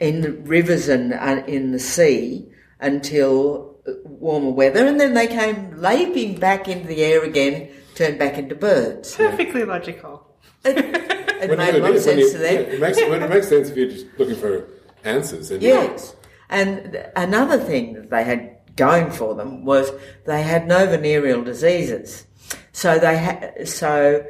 in 0.00 0.20
the 0.20 0.32
rivers 0.32 0.88
and 0.88 1.12
uh, 1.14 1.42
in 1.46 1.70
the 1.72 1.78
sea 1.78 2.48
until 2.80 3.76
uh, 3.86 3.92
warmer 4.04 4.50
weather, 4.50 4.84
and 4.86 5.00
then 5.00 5.14
they 5.14 5.26
came 5.28 5.80
leaping 5.80 6.38
back 6.38 6.68
into 6.68 6.86
the 6.88 7.02
air 7.02 7.22
again, 7.22 7.68
turned 7.94 8.18
back 8.18 8.36
into 8.38 8.54
birds. 8.54 9.14
Perfectly 9.16 9.64
logical. 9.64 10.26
It, 10.64 10.78
it 10.78 11.48
When 11.50 11.58
made 11.58 11.74
a 11.74 11.78
lot 11.78 11.94
of 11.96 12.04
when 12.06 12.18
you- 12.18 12.28
sense 12.28 12.32
to 12.32 12.38
them. 12.38 12.54
yeah, 12.54 12.60
it 12.60 12.80
makes 12.80 12.96
when 12.98 13.22
it 13.22 13.28
makes 13.30 13.48
sense 13.48 13.68
if 13.68 13.76
you're 13.76 13.88
just 13.88 14.06
looking 14.18 14.36
for 14.36 14.68
answers. 15.04 15.50
And 15.50 15.62
Yes. 15.62 16.14
And 16.50 17.04
another 17.16 17.58
thing 17.58 17.94
that 17.94 18.10
they 18.10 18.22
had 18.24 18.51
going 18.76 19.10
for 19.10 19.34
them 19.34 19.64
was 19.64 19.90
they 20.24 20.42
had 20.42 20.66
no 20.66 20.86
venereal 20.86 21.42
diseases. 21.44 22.26
So 22.72 22.98
they 22.98 23.18
had, 23.18 23.68
so 23.68 24.24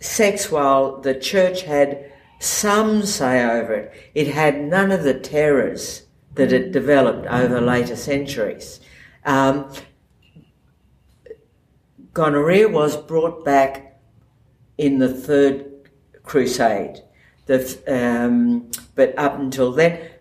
sex, 0.00 0.50
while 0.50 1.00
the 1.00 1.14
church 1.14 1.62
had 1.62 2.12
some 2.38 3.04
say 3.04 3.44
over 3.44 3.74
it, 3.74 4.10
it 4.14 4.28
had 4.28 4.60
none 4.60 4.90
of 4.90 5.04
the 5.04 5.18
terrors 5.18 6.02
that 6.34 6.52
it 6.52 6.72
developed 6.72 7.26
over 7.26 7.60
later 7.60 7.96
centuries. 7.96 8.80
Um, 9.24 9.72
gonorrhea 12.12 12.68
was 12.68 12.96
brought 12.96 13.44
back 13.44 14.00
in 14.76 14.98
the 14.98 15.12
third 15.12 15.88
crusade. 16.24 17.00
The, 17.46 17.82
um, 17.86 18.70
but 18.94 19.16
up 19.18 19.38
until 19.38 19.72
then, 19.72 20.11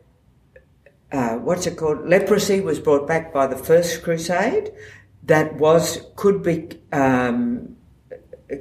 uh, 1.11 1.35
what's 1.37 1.67
it 1.67 1.77
called? 1.77 2.07
Leprosy 2.07 2.61
was 2.61 2.79
brought 2.79 3.07
back 3.07 3.33
by 3.33 3.47
the 3.47 3.55
first 3.57 4.03
crusade. 4.03 4.71
That 5.23 5.55
was 5.55 6.01
could 6.15 6.41
be 6.43 6.69
um, 6.91 7.75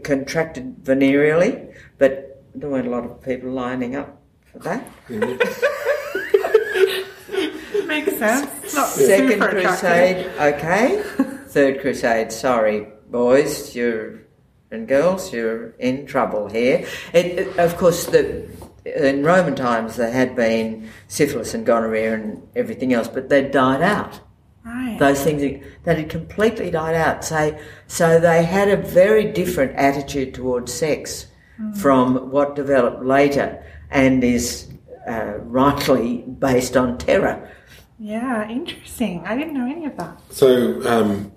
contracted 0.03 0.77
venereally, 0.85 1.75
but 1.99 2.43
there 2.55 2.69
weren't 2.69 2.87
a 2.87 2.91
lot 2.91 3.05
of 3.05 3.23
people 3.23 3.51
lining 3.51 3.97
up 3.97 4.21
for 4.53 4.59
that. 4.61 4.87
Makes 7.87 8.19
sense. 8.19 8.75
Not 8.75 8.89
Second 8.89 9.41
crusade, 9.41 10.27
okay. 10.39 11.03
Third 11.49 11.81
crusade, 11.81 12.31
sorry, 12.33 12.87
boys, 13.11 13.75
you're 13.75 14.21
and 14.73 14.87
girls, 14.87 15.33
you're 15.33 15.71
in 15.81 16.07
trouble 16.07 16.49
here. 16.49 16.87
It, 17.13 17.27
it- 17.27 17.59
of 17.59 17.77
course, 17.77 18.07
the, 18.07 18.49
in 18.85 19.25
Roman 19.25 19.55
times 19.55 19.97
there 19.97 20.11
had 20.11 20.35
been 20.35 20.89
syphilis 21.09 21.55
and 21.55 21.67
gonorrhea 21.67 22.15
and 22.15 22.47
everything 22.57 22.93
else, 22.93 23.09
but 23.09 23.29
they'd 23.29 23.51
died 23.51 23.83
out. 23.83 24.21
Right. 24.65 24.99
Those 24.99 25.23
things 25.23 25.65
that 25.85 25.97
had 25.97 26.11
completely 26.11 26.71
died 26.71 26.95
out. 26.95 27.25
So, 27.25 27.59
so 27.87 28.21
they 28.21 28.45
had 28.45 28.69
a 28.69 28.77
very 28.77 29.33
different 29.33 29.75
attitude 29.77 30.35
towards 30.35 30.73
sex 30.73 31.27
from 31.77 32.31
what 32.31 32.57
developed 32.57 33.05
later 33.05 33.63
and 33.91 34.25
is 34.25 34.69
uh, 35.07 35.39
rightly 35.41 36.19
based 36.19 36.77
on 36.77 36.99
terror. 36.99 37.51
Yeah, 37.99 38.49
interesting. 38.49 39.23
I 39.27 39.37
didn't 39.37 39.55
know 39.55 39.71
any 39.71 39.85
of 39.85 39.97
that. 39.99 40.19
So, 40.31 40.81
um, 40.89 41.33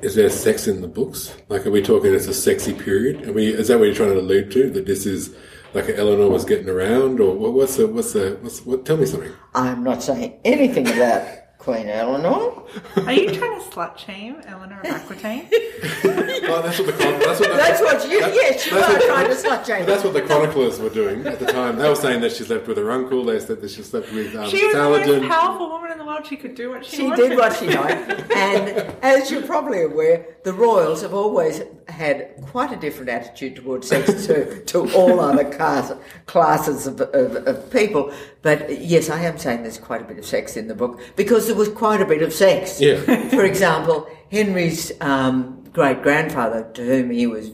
is 0.00 0.14
there 0.14 0.30
sex 0.30 0.68
in 0.68 0.80
the 0.80 0.88
books? 0.88 1.34
Like, 1.48 1.66
are 1.66 1.70
we 1.70 1.82
talking 1.82 2.14
it's 2.14 2.26
a 2.26 2.34
sexy 2.34 2.72
period? 2.72 3.26
Are 3.26 3.32
we? 3.32 3.48
Is 3.48 3.68
that 3.68 3.78
what 3.78 3.86
you're 3.86 3.94
trying 3.94 4.10
to 4.10 4.20
allude 4.20 4.52
to? 4.52 4.70
That 4.70 4.86
this 4.86 5.06
is 5.06 5.34
like 5.74 5.88
Eleanor 5.88 6.28
was 6.28 6.44
getting 6.44 6.68
around, 6.68 7.20
or 7.20 7.34
what, 7.36 7.52
what's 7.52 7.76
the 7.76 7.86
what's 7.86 8.12
the 8.12 8.38
what's 8.40 8.64
what? 8.64 8.86
Tell 8.86 8.96
me 8.96 9.06
something. 9.06 9.32
I'm 9.54 9.82
not 9.82 10.02
saying 10.02 10.38
anything 10.44 10.86
about 10.88 11.26
Queen 11.58 11.88
Eleanor. 11.88 12.62
Are 12.96 13.12
you 13.12 13.34
trying 13.34 13.60
to 13.60 13.66
slut 13.70 13.98
shame 13.98 14.36
Eleanor 14.46 14.80
of 14.80 14.86
Aquitaine? 14.86 15.48
Oh, 16.54 16.62
that's 16.62 16.78
what 16.78 16.86
the 16.86 16.92
chron- 16.92 17.20
that's 17.20 17.40
what 17.40 17.56
That's 17.56 17.80
what 17.80 18.10
you, 18.10 18.20
that- 18.20 18.34
yes, 18.34 18.66
you 18.66 18.76
are 18.76 18.80
what- 18.80 19.02
trying 19.06 19.28
to 19.28 19.34
slut 19.48 19.66
shame. 19.66 19.86
That's 19.86 20.04
what 20.04 20.12
the 20.12 20.22
chroniclers 20.22 20.78
were 20.80 20.90
doing 20.90 21.26
at 21.26 21.38
the 21.38 21.46
time. 21.46 21.76
They 21.76 21.88
were 21.88 21.94
saying 21.94 22.20
that 22.22 22.32
she 22.32 22.44
slept 22.44 22.66
with 22.66 22.76
her 22.78 22.90
uncle. 22.90 23.24
They 23.24 23.40
said 23.40 23.60
that 23.60 23.70
she 23.70 23.82
slept 23.82 24.12
with 24.12 24.34
um, 24.34 24.48
She 24.48 24.64
was 24.66 24.74
the 25.06 25.18
most 25.20 25.28
powerful 25.28 25.68
woman 25.70 25.92
in 25.92 25.98
the 25.98 26.04
world. 26.04 26.26
She 26.26 26.36
could 26.36 26.54
do 26.54 26.70
what 26.70 26.84
she, 26.84 26.96
She 26.96 27.02
wanted. 27.04 27.28
did 27.28 27.38
what 27.38 27.56
she 27.56 27.66
wanted. 27.76 28.30
And 28.32 28.68
as 29.02 29.30
you're 29.30 29.42
probably 29.42 29.82
aware, 29.82 30.26
the 30.44 30.52
royals 30.52 31.02
have 31.02 31.14
always 31.14 31.62
had 31.88 32.34
quite 32.46 32.72
a 32.72 32.76
different 32.76 33.10
attitude 33.10 33.56
towards 33.56 33.88
sex 33.88 34.26
to, 34.26 34.62
to 34.64 34.90
all 34.94 35.20
other 35.20 35.44
class, 35.50 35.92
classes 36.26 36.86
of, 36.86 37.00
of, 37.00 37.36
of 37.46 37.70
people. 37.70 38.12
But 38.42 38.80
yes, 38.80 39.10
I 39.10 39.20
am 39.22 39.38
saying 39.38 39.62
there's 39.62 39.78
quite 39.78 40.00
a 40.00 40.04
bit 40.04 40.18
of 40.18 40.24
sex 40.26 40.56
in 40.56 40.68
the 40.68 40.74
book 40.74 41.00
because 41.16 41.46
there 41.46 41.56
was 41.56 41.68
quite 41.68 42.00
a 42.00 42.06
bit 42.06 42.22
of 42.22 42.32
sex. 42.32 42.80
Yeah. 42.80 43.00
For 43.28 43.44
example, 43.44 44.08
Henry's 44.30 44.92
um, 45.00 45.63
great 45.74 46.02
grandfather, 46.02 46.70
to 46.72 46.82
whom 46.84 47.10
he 47.10 47.26
was 47.26 47.50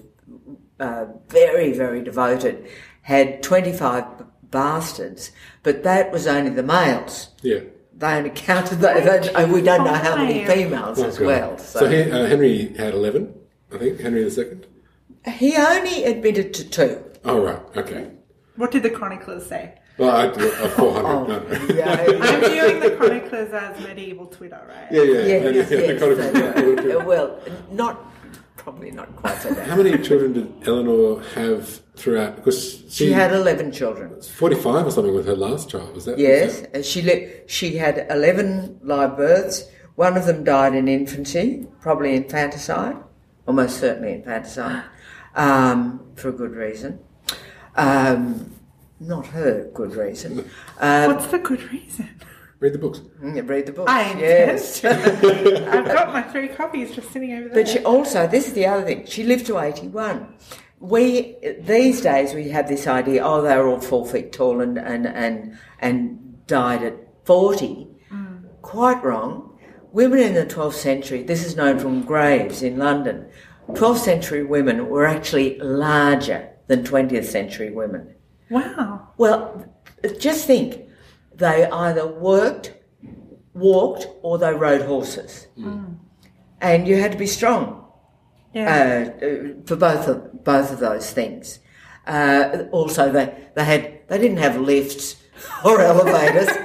uh, 0.79 1.07
very, 1.29 1.73
very 1.73 2.03
devoted, 2.03 2.69
had 3.03 3.43
25 3.43 4.19
b- 4.19 4.25
bastards, 4.51 5.33
but 5.65 5.83
that 5.83 6.13
was 6.13 6.27
only 6.27 6.51
the 6.51 6.63
males 6.63 7.31
Yeah. 7.43 7.61
they 7.97 8.15
only 8.15 8.31
counted 8.31 8.77
that. 8.81 9.23
They, 9.23 9.33
and 9.35 9.53
we 9.53 9.63
don't 9.63 9.85
know 9.85 9.93
how 9.95 10.17
many 10.17 10.45
Five. 10.45 10.55
females 10.55 10.99
as 11.01 11.17
Okay. 11.17 11.27
well. 11.27 11.59
So, 11.59 11.81
So, 11.81 11.87
uh, 11.87 12.27
Henry 12.29 12.73
had 12.79 12.95
eleven, 12.95 13.35
I 13.73 13.79
think. 13.79 14.01
Henry 14.01 14.23
the 14.25 14.31
second. 14.31 14.67
he 15.27 15.57
only 15.57 16.05
admitted 16.05 16.55
to 16.55 16.69
two. 16.69 17.03
Oh 17.25 17.41
right. 17.43 17.61
Okay. 17.77 18.11
What 18.57 18.71
did 18.71 18.83
the 18.83 18.91
chroniclers 18.91 19.47
say? 19.47 19.75
Well, 20.01 20.11
I 20.11 20.27
uh, 20.29 20.69
four 20.71 20.93
hundred. 20.95 21.09
Oh, 21.11 21.27
no. 21.27 21.75
yeah, 21.75 22.07
I'm 22.23 22.51
viewing 22.51 22.81
the 22.81 22.97
chroniclers 22.97 23.53
as 23.53 23.79
medieval 23.87 24.27
Twitter, 24.27 24.61
right? 24.67 24.87
Yeah, 24.91 25.03
yeah, 25.03 25.13
yeah, 25.13 25.27
yeah. 25.27 25.51
yes, 25.51 25.71
yeah, 25.71 25.77
the 25.77 25.87
yes, 25.87 25.99
chronicles- 25.99 26.85
they 26.85 26.97
were. 26.97 27.05
well, 27.05 27.41
not 27.71 28.07
probably 28.57 28.91
not 28.91 29.15
quite 29.17 29.41
so 29.43 29.53
How 29.55 29.77
many 29.77 29.99
children 29.99 30.33
did 30.33 30.67
Eleanor 30.67 31.23
have 31.35 31.69
throughout? 31.97 32.37
Because 32.37 32.77
she, 32.89 32.89
She 33.07 33.13
had 33.13 33.33
eleven 33.35 33.71
children. 33.73 34.21
forty-five 34.23 34.87
or 34.87 34.91
something 34.91 35.15
with 35.15 35.27
her 35.27 35.37
last 35.37 35.69
child. 35.69 35.95
Was 35.95 36.07
that? 36.07 36.19
Yes, 36.19 36.63
and 36.73 36.83
she 36.85 37.03
li- 37.03 37.31
she 37.47 37.77
had 37.77 38.07
eleven 38.09 38.79
live 38.83 39.19
births. 39.19 39.65
One 39.97 40.17
of 40.17 40.25
them 40.25 40.45
died 40.45 40.75
in 40.75 40.89
infancy, 40.89 41.67
probably 41.83 42.15
infanticide, 42.17 42.97
almost 43.47 43.79
certainly 43.81 44.15
infanticide, 44.15 44.83
um, 45.35 46.01
for 46.15 46.31
a 46.31 46.33
good 46.33 46.53
reason. 46.53 47.01
Um, 47.77 48.51
not 49.01 49.27
her 49.29 49.71
good 49.75 49.95
reason. 49.95 50.49
Um, 50.79 51.15
What's 51.15 51.27
the 51.29 51.39
good 51.39 51.63
reason? 51.73 52.09
Read 52.61 52.75
the 52.75 52.79
books. 52.79 53.01
Mm, 53.23 53.49
Read 53.49 53.65
the 53.67 53.73
books. 53.73 53.91
I 53.91 54.19
yes. 54.19 54.85
I've 54.85 55.87
got 55.87 56.13
my 56.13 56.21
three 56.23 56.49
copies 56.49 56.95
just 56.95 57.11
sitting 57.11 57.33
over 57.33 57.49
there. 57.49 57.55
but 57.65 57.69
she 57.69 57.79
also, 57.85 58.27
this 58.27 58.47
is 58.49 58.53
the 58.53 58.67
other 58.67 58.85
thing. 58.85 59.07
She 59.07 59.23
lived 59.25 59.47
to 59.47 59.59
eighty-one. 59.59 60.35
We 60.79 61.37
these 61.61 62.03
days 62.03 62.35
we 62.35 62.51
have 62.51 62.69
this 62.69 62.87
idea. 62.87 63.25
Oh, 63.25 63.41
they 63.43 63.57
were 63.57 63.69
all 63.69 63.81
four 63.81 64.07
feet 64.07 64.33
tall 64.33 64.61
and 64.61 64.79
and 64.79 65.07
and 65.07 65.59
and 65.79 66.47
died 66.47 66.83
at 66.83 66.97
forty. 67.25 67.87
Quite 68.63 69.03
wrong. 69.03 69.59
Women 69.93 70.19
in 70.19 70.35
the 70.35 70.45
twelfth 70.47 70.77
century. 70.77 71.23
This 71.23 71.45
is 71.45 71.57
known 71.57 71.79
from 71.79 72.03
graves 72.03 72.63
in 72.63 72.77
London. 72.77 73.27
Twelfth 73.75 74.03
century 74.03 74.45
women 74.45 74.89
were 74.91 75.07
actually 75.07 75.59
larger 75.59 76.51
than 76.67 76.85
twentieth 76.85 77.29
century 77.29 77.71
women. 77.71 78.15
Wow. 78.51 79.09
Well, 79.17 79.65
just 80.19 80.47
think, 80.47 80.89
they 81.35 81.65
either 81.67 82.07
worked, 82.07 82.75
walked, 83.55 84.07
or 84.23 84.39
they 84.39 84.53
rode 84.53 84.83
horses, 84.83 85.47
and 86.61 86.87
you 86.89 86.97
had 86.97 87.13
to 87.13 87.19
be 87.19 87.27
strong 87.27 87.85
Yeah. 88.53 88.69
uh, 89.23 89.27
uh, 89.27 89.63
for 89.67 89.77
both 89.77 90.09
of 90.09 90.45
both 90.45 90.73
of 90.73 90.79
those 90.81 91.11
things. 91.13 91.59
Uh, 92.07 92.65
also, 92.73 93.11
they 93.13 93.27
they 93.55 93.65
had 93.65 93.83
they 94.09 94.19
didn't 94.19 94.39
have 94.39 94.57
lifts 94.61 95.17
or 95.65 95.81
elevators, 95.81 96.49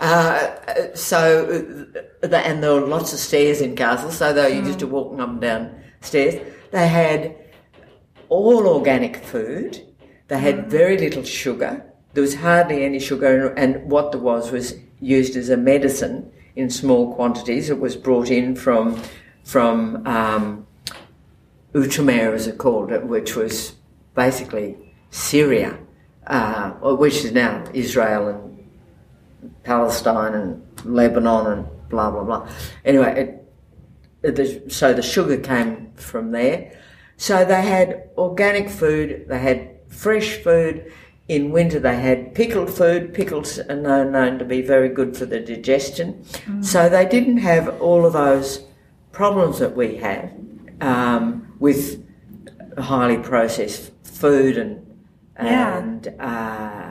uh, 0.00 0.94
so 0.94 1.18
uh, 2.22 2.36
and 2.36 2.62
there 2.62 2.74
were 2.74 2.86
lots 2.86 3.12
of 3.12 3.18
stairs 3.18 3.60
in 3.60 3.76
castles, 3.76 4.16
so 4.18 4.32
they 4.32 4.42
were 4.60 4.66
used 4.66 4.78
to 4.80 4.86
walking 4.86 5.20
up 5.20 5.28
and 5.30 5.40
down 5.40 5.80
stairs. 6.00 6.34
They 6.70 6.88
had 6.88 7.36
all 8.28 8.66
organic 8.66 9.16
food. 9.16 9.80
They 10.32 10.38
had 10.38 10.70
very 10.70 10.96
little 10.96 11.24
sugar. 11.24 11.84
There 12.14 12.22
was 12.22 12.36
hardly 12.36 12.86
any 12.86 12.98
sugar, 13.00 13.48
and 13.48 13.90
what 13.90 14.12
there 14.12 14.20
was 14.22 14.50
was 14.50 14.76
used 14.98 15.36
as 15.36 15.50
a 15.50 15.58
medicine 15.58 16.32
in 16.56 16.70
small 16.70 17.14
quantities. 17.14 17.68
It 17.68 17.78
was 17.78 17.96
brought 17.96 18.30
in 18.30 18.56
from 18.56 18.98
from 19.44 20.06
um, 20.06 20.66
Outremer, 21.74 22.32
as 22.32 22.46
it 22.46 22.56
called 22.56 22.92
it, 22.92 23.04
which 23.04 23.36
was 23.36 23.74
basically 24.14 24.78
Syria, 25.10 25.78
uh, 26.28 26.70
which 26.96 27.26
is 27.26 27.32
now 27.32 27.64
Israel 27.74 28.28
and 28.28 29.52
Palestine 29.64 30.32
and 30.32 30.62
Lebanon 30.86 31.46
and 31.46 31.88
blah 31.90 32.10
blah 32.10 32.24
blah. 32.24 32.48
Anyway, 32.86 33.12
it, 33.20 34.28
it, 34.28 34.36
the, 34.36 34.70
so 34.70 34.94
the 34.94 35.02
sugar 35.02 35.36
came 35.36 35.92
from 35.96 36.30
there. 36.30 36.80
So 37.18 37.44
they 37.44 37.60
had 37.60 38.08
organic 38.16 38.70
food, 38.70 39.26
they 39.28 39.38
had 39.38 39.71
fresh 39.92 40.36
food. 40.36 40.92
In 41.28 41.50
winter, 41.52 41.78
they 41.78 41.96
had 41.96 42.34
pickled 42.34 42.68
food. 42.70 43.14
Pickles 43.14 43.58
are 43.58 43.76
known, 43.76 44.12
known 44.12 44.38
to 44.38 44.44
be 44.44 44.60
very 44.60 44.88
good 44.88 45.16
for 45.16 45.24
the 45.24 45.38
digestion. 45.40 46.24
So 46.62 46.88
they 46.88 47.06
didn't 47.06 47.38
have 47.38 47.80
all 47.80 48.04
of 48.04 48.12
those 48.14 48.64
problems 49.12 49.58
that 49.60 49.76
we 49.76 49.96
have 49.98 50.32
um, 50.80 51.54
with 51.60 52.04
highly 52.78 53.18
processed 53.18 53.92
food 54.02 54.56
and 54.58 54.84
Yeah. 55.40 55.78
and 55.78 56.14
uh, 56.20 56.90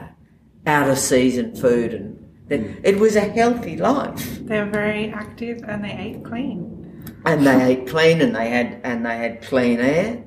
out 0.65 0.89
of 0.89 0.97
season 0.97 1.55
food, 1.55 1.93
and 1.93 2.17
that 2.47 2.61
it 2.89 2.97
was 2.99 3.15
a 3.15 3.21
healthy 3.21 3.75
life. 3.77 4.39
They 4.45 4.59
were 4.59 4.69
very 4.69 5.09
active 5.11 5.63
and 5.67 5.83
they 5.83 5.91
ate 5.91 6.23
clean. 6.23 6.59
And 7.25 7.45
they 7.45 7.61
ate 7.71 7.87
clean, 7.87 8.21
and 8.21 8.35
they 8.35 8.49
had 8.49 8.79
and 8.83 9.05
they 9.05 9.17
had 9.17 9.41
clean 9.41 9.79
air, 9.79 10.23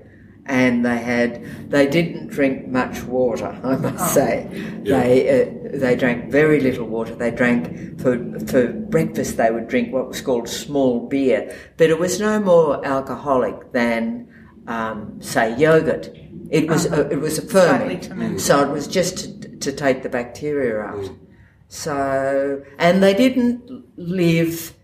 and 0.46 0.84
they 0.84 0.98
had 0.98 1.70
they 1.70 1.86
didn't 1.86 2.28
drink 2.28 2.68
much 2.68 3.02
water. 3.04 3.58
I 3.64 3.76
must 3.76 4.14
say, 4.14 4.48
Yeah. 4.82 5.00
they 5.00 5.42
uh, 5.42 5.78
they 5.78 5.96
drank 5.96 6.30
very 6.30 6.60
little 6.60 6.86
water. 6.86 7.14
They 7.14 7.30
drank 7.30 8.00
for 8.00 8.18
for 8.46 8.68
breakfast. 8.68 9.36
They 9.36 9.50
would 9.50 9.68
drink 9.68 9.92
what 9.92 10.08
was 10.08 10.20
called 10.20 10.48
small 10.48 11.08
beer, 11.08 11.56
but 11.76 11.90
it 11.90 11.98
was 11.98 12.20
no 12.20 12.38
more 12.40 12.84
alcoholic 12.86 13.72
than 13.72 14.28
um, 14.66 15.20
say 15.20 15.56
yogurt. 15.56 16.10
It 16.50 16.68
was 16.68 16.86
a, 16.86 17.08
it 17.10 17.20
was 17.20 17.38
a 17.38 17.42
fermented. 17.42 18.40
so 18.40 18.62
it 18.62 18.70
was 18.70 18.86
just 18.86 19.42
to, 19.42 19.48
to 19.56 19.72
take 19.72 20.02
the 20.02 20.08
bacteria 20.08 20.78
out. 20.80 21.10
So 21.68 22.62
and 22.78 23.02
they 23.02 23.14
didn't 23.14 23.84
live 23.96 24.74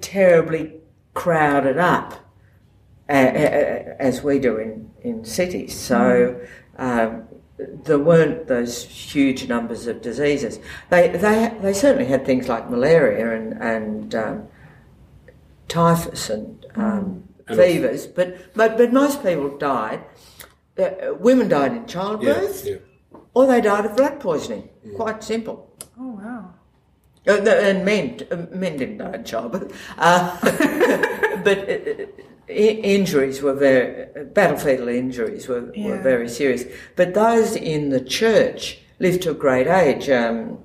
terribly 0.00 0.74
crowded 1.14 1.76
up 1.76 2.14
as 3.12 4.22
we 4.22 4.38
do 4.38 4.56
in, 4.56 4.90
in 5.02 5.24
cities. 5.24 5.78
So 5.78 6.40
um, 6.76 7.28
there 7.58 7.98
weren't 7.98 8.46
those 8.48 8.84
huge 8.84 9.48
numbers 9.48 9.86
of 9.86 10.00
diseases. 10.02 10.58
They, 10.90 11.08
they, 11.08 11.56
they 11.60 11.72
certainly 11.72 12.06
had 12.06 12.24
things 12.24 12.48
like 12.48 12.70
malaria 12.70 13.36
and, 13.36 13.52
and 13.62 14.14
um, 14.14 14.48
typhus 15.68 16.30
and 16.30 16.64
um, 16.74 17.28
And 17.46 17.58
fevers, 17.58 18.06
but, 18.06 18.54
but, 18.54 18.76
but 18.76 18.92
most 18.92 19.22
people 19.22 19.56
died. 19.58 20.04
Uh, 20.78 21.14
women 21.18 21.48
died 21.48 21.72
in 21.72 21.86
childbirth 21.86 22.64
yeah. 22.66 22.76
or 23.34 23.46
they 23.46 23.60
died 23.60 23.84
of 23.84 23.96
blood 23.96 24.20
poisoning. 24.20 24.70
Quite 24.96 25.22
simple. 25.22 25.70
Oh, 26.00 26.12
wow. 26.12 26.54
Uh, 27.28 27.38
and 27.48 27.84
men, 27.84 28.18
uh, 28.30 28.36
men 28.56 28.78
didn't 28.78 28.98
die 28.98 29.12
in 29.14 29.24
childbirth. 29.24 29.78
Uh, 29.98 30.38
but 31.44 31.58
uh, 31.58 31.72
i- 31.72 32.08
injuries 32.48 33.42
were 33.42 33.54
very, 33.54 34.24
battlefield 34.24 34.88
injuries 34.88 35.48
were, 35.48 35.72
were 35.76 36.00
very 36.00 36.28
serious. 36.28 36.64
But 36.96 37.14
those 37.14 37.56
in 37.56 37.90
the 37.90 38.00
church 38.00 38.78
lived 38.98 39.22
to 39.22 39.30
a 39.30 39.34
great 39.34 39.66
age. 39.66 40.08
Um, 40.08 40.58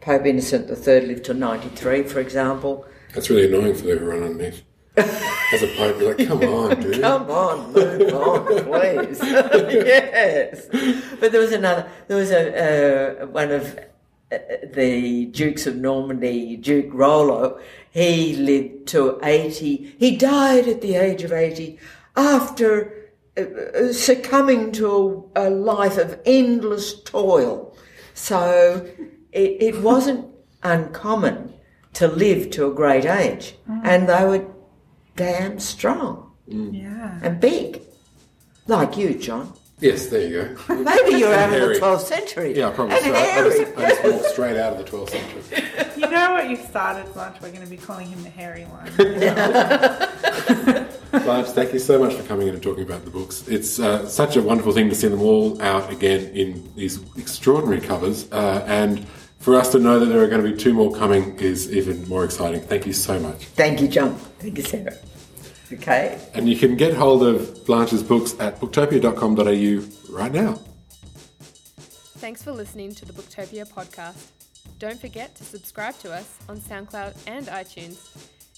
Pope 0.00 0.26
Innocent 0.26 0.68
III 0.68 1.00
lived 1.06 1.24
to 1.24 1.34
93, 1.34 2.02
for 2.04 2.20
example. 2.20 2.86
That's 3.14 3.30
really 3.30 3.46
annoying 3.46 3.74
for 3.74 3.90
everyone 3.90 4.22
underneath. 4.22 4.62
As 4.96 5.62
a 5.62 5.66
pope, 5.76 5.98
you're 5.98 6.14
like, 6.14 6.26
come 6.26 6.42
on, 6.42 6.80
dude. 6.80 7.00
Come 7.00 7.30
on, 7.30 7.72
move 7.72 8.12
on, 8.12 8.64
please. 8.64 9.18
yes. 9.22 10.66
But 11.18 11.32
there 11.32 11.40
was 11.40 11.52
another, 11.52 11.88
there 12.06 12.16
was 12.16 12.30
a, 12.30 13.22
uh, 13.22 13.26
one 13.26 13.50
of 13.50 13.78
the 14.74 15.26
Dukes 15.26 15.66
of 15.66 15.76
Normandy, 15.76 16.56
Duke 16.56 16.90
Rollo. 16.92 17.60
He 17.90 18.34
lived 18.36 18.88
to 18.88 19.18
80. 19.22 19.96
He 19.98 20.16
died 20.16 20.66
at 20.68 20.80
the 20.80 20.96
age 20.96 21.22
of 21.22 21.32
80 21.32 21.78
after 22.16 22.92
uh, 23.36 23.42
uh, 23.42 23.92
succumbing 23.92 24.72
to 24.72 25.30
a, 25.34 25.50
life 25.50 25.98
of 25.98 26.20
endless 26.24 27.00
toil. 27.02 27.76
So 28.14 28.86
it, 29.32 29.56
it 29.60 29.80
wasn't 29.80 30.26
uncommon 30.62 31.52
to 31.94 32.08
live 32.08 32.50
to 32.50 32.66
a 32.66 32.74
great 32.74 33.04
age. 33.04 33.56
And 33.84 34.08
they 34.08 34.24
were 34.24 34.46
damn 35.16 35.58
strong 35.60 36.32
Yeah. 36.46 37.20
and 37.22 37.40
big. 37.40 37.82
Like 38.66 38.96
you, 38.96 39.14
John. 39.14 39.52
Yes, 39.84 40.06
there 40.06 40.26
you 40.26 40.56
go. 40.66 40.74
Maybe 40.82 41.18
you're 41.18 41.34
out 41.34 41.52
of 41.52 41.60
the 41.60 41.78
12th 41.78 42.00
century. 42.00 42.56
Yeah, 42.56 42.70
probably. 42.70 42.96
And 42.96 43.04
So 43.04 43.12
I, 43.12 43.16
I, 43.16 43.20
hairy. 43.20 43.50
just, 43.50 43.76
I 43.76 43.88
just 43.90 44.02
walked 44.04 44.24
straight 44.30 44.56
out 44.56 44.72
of 44.72 44.78
the 44.78 44.84
12th 44.90 45.10
century. 45.10 45.42
You 45.94 46.10
know 46.10 46.32
what 46.32 46.50
you 46.50 46.56
started, 46.56 47.10
Blanche? 47.14 47.36
We're 47.40 47.50
going 47.50 47.62
to 47.64 47.70
be 47.70 47.76
calling 47.76 48.08
him 48.08 48.22
the 48.22 48.28
hairy 48.28 48.64
one. 48.64 48.84
Blanche, 51.24 51.46
thank 51.48 51.72
you 51.72 51.78
so 51.78 51.98
much 51.98 52.14
for 52.14 52.22
coming 52.24 52.48
in 52.48 52.54
and 52.54 52.62
talking 52.62 52.82
about 52.82 53.04
the 53.04 53.10
books. 53.10 53.46
It's 53.48 53.78
uh, 53.78 54.06
such 54.06 54.36
a 54.36 54.42
wonderful 54.42 54.72
thing 54.72 54.88
to 54.90 54.94
see 54.94 55.08
them 55.08 55.22
all 55.22 55.60
out 55.62 55.90
again 55.90 56.26
in 56.34 56.70
these 56.74 57.00
extraordinary 57.16 57.80
covers. 57.80 58.30
Uh, 58.32 58.64
and 58.66 59.06
for 59.38 59.54
us 59.54 59.70
to 59.72 59.78
know 59.78 59.98
that 59.98 60.06
there 60.06 60.22
are 60.22 60.28
going 60.28 60.42
to 60.42 60.50
be 60.50 60.56
two 60.56 60.74
more 60.74 60.92
coming 60.94 61.38
is 61.38 61.72
even 61.72 62.06
more 62.08 62.24
exciting. 62.24 62.60
Thank 62.60 62.86
you 62.86 62.92
so 62.92 63.18
much. 63.18 63.46
Thank 63.46 63.80
you, 63.80 63.88
John. 63.88 64.16
Thank 64.40 64.58
you, 64.58 64.64
Sarah. 64.64 64.96
Okay. 65.72 66.20
And 66.34 66.48
you 66.48 66.56
can 66.56 66.76
get 66.76 66.94
hold 66.94 67.22
of 67.22 67.64
Blanche's 67.66 68.02
books 68.02 68.34
at 68.38 68.60
booktopia.com.au 68.60 70.14
right 70.14 70.32
now. 70.32 70.60
Thanks 72.18 72.42
for 72.42 72.52
listening 72.52 72.94
to 72.94 73.04
the 73.04 73.12
Booktopia 73.12 73.70
podcast. 73.70 74.30
Don't 74.78 75.00
forget 75.00 75.34
to 75.36 75.44
subscribe 75.44 75.98
to 75.98 76.12
us 76.12 76.38
on 76.48 76.58
SoundCloud 76.58 77.16
and 77.26 77.46
iTunes. 77.46 78.08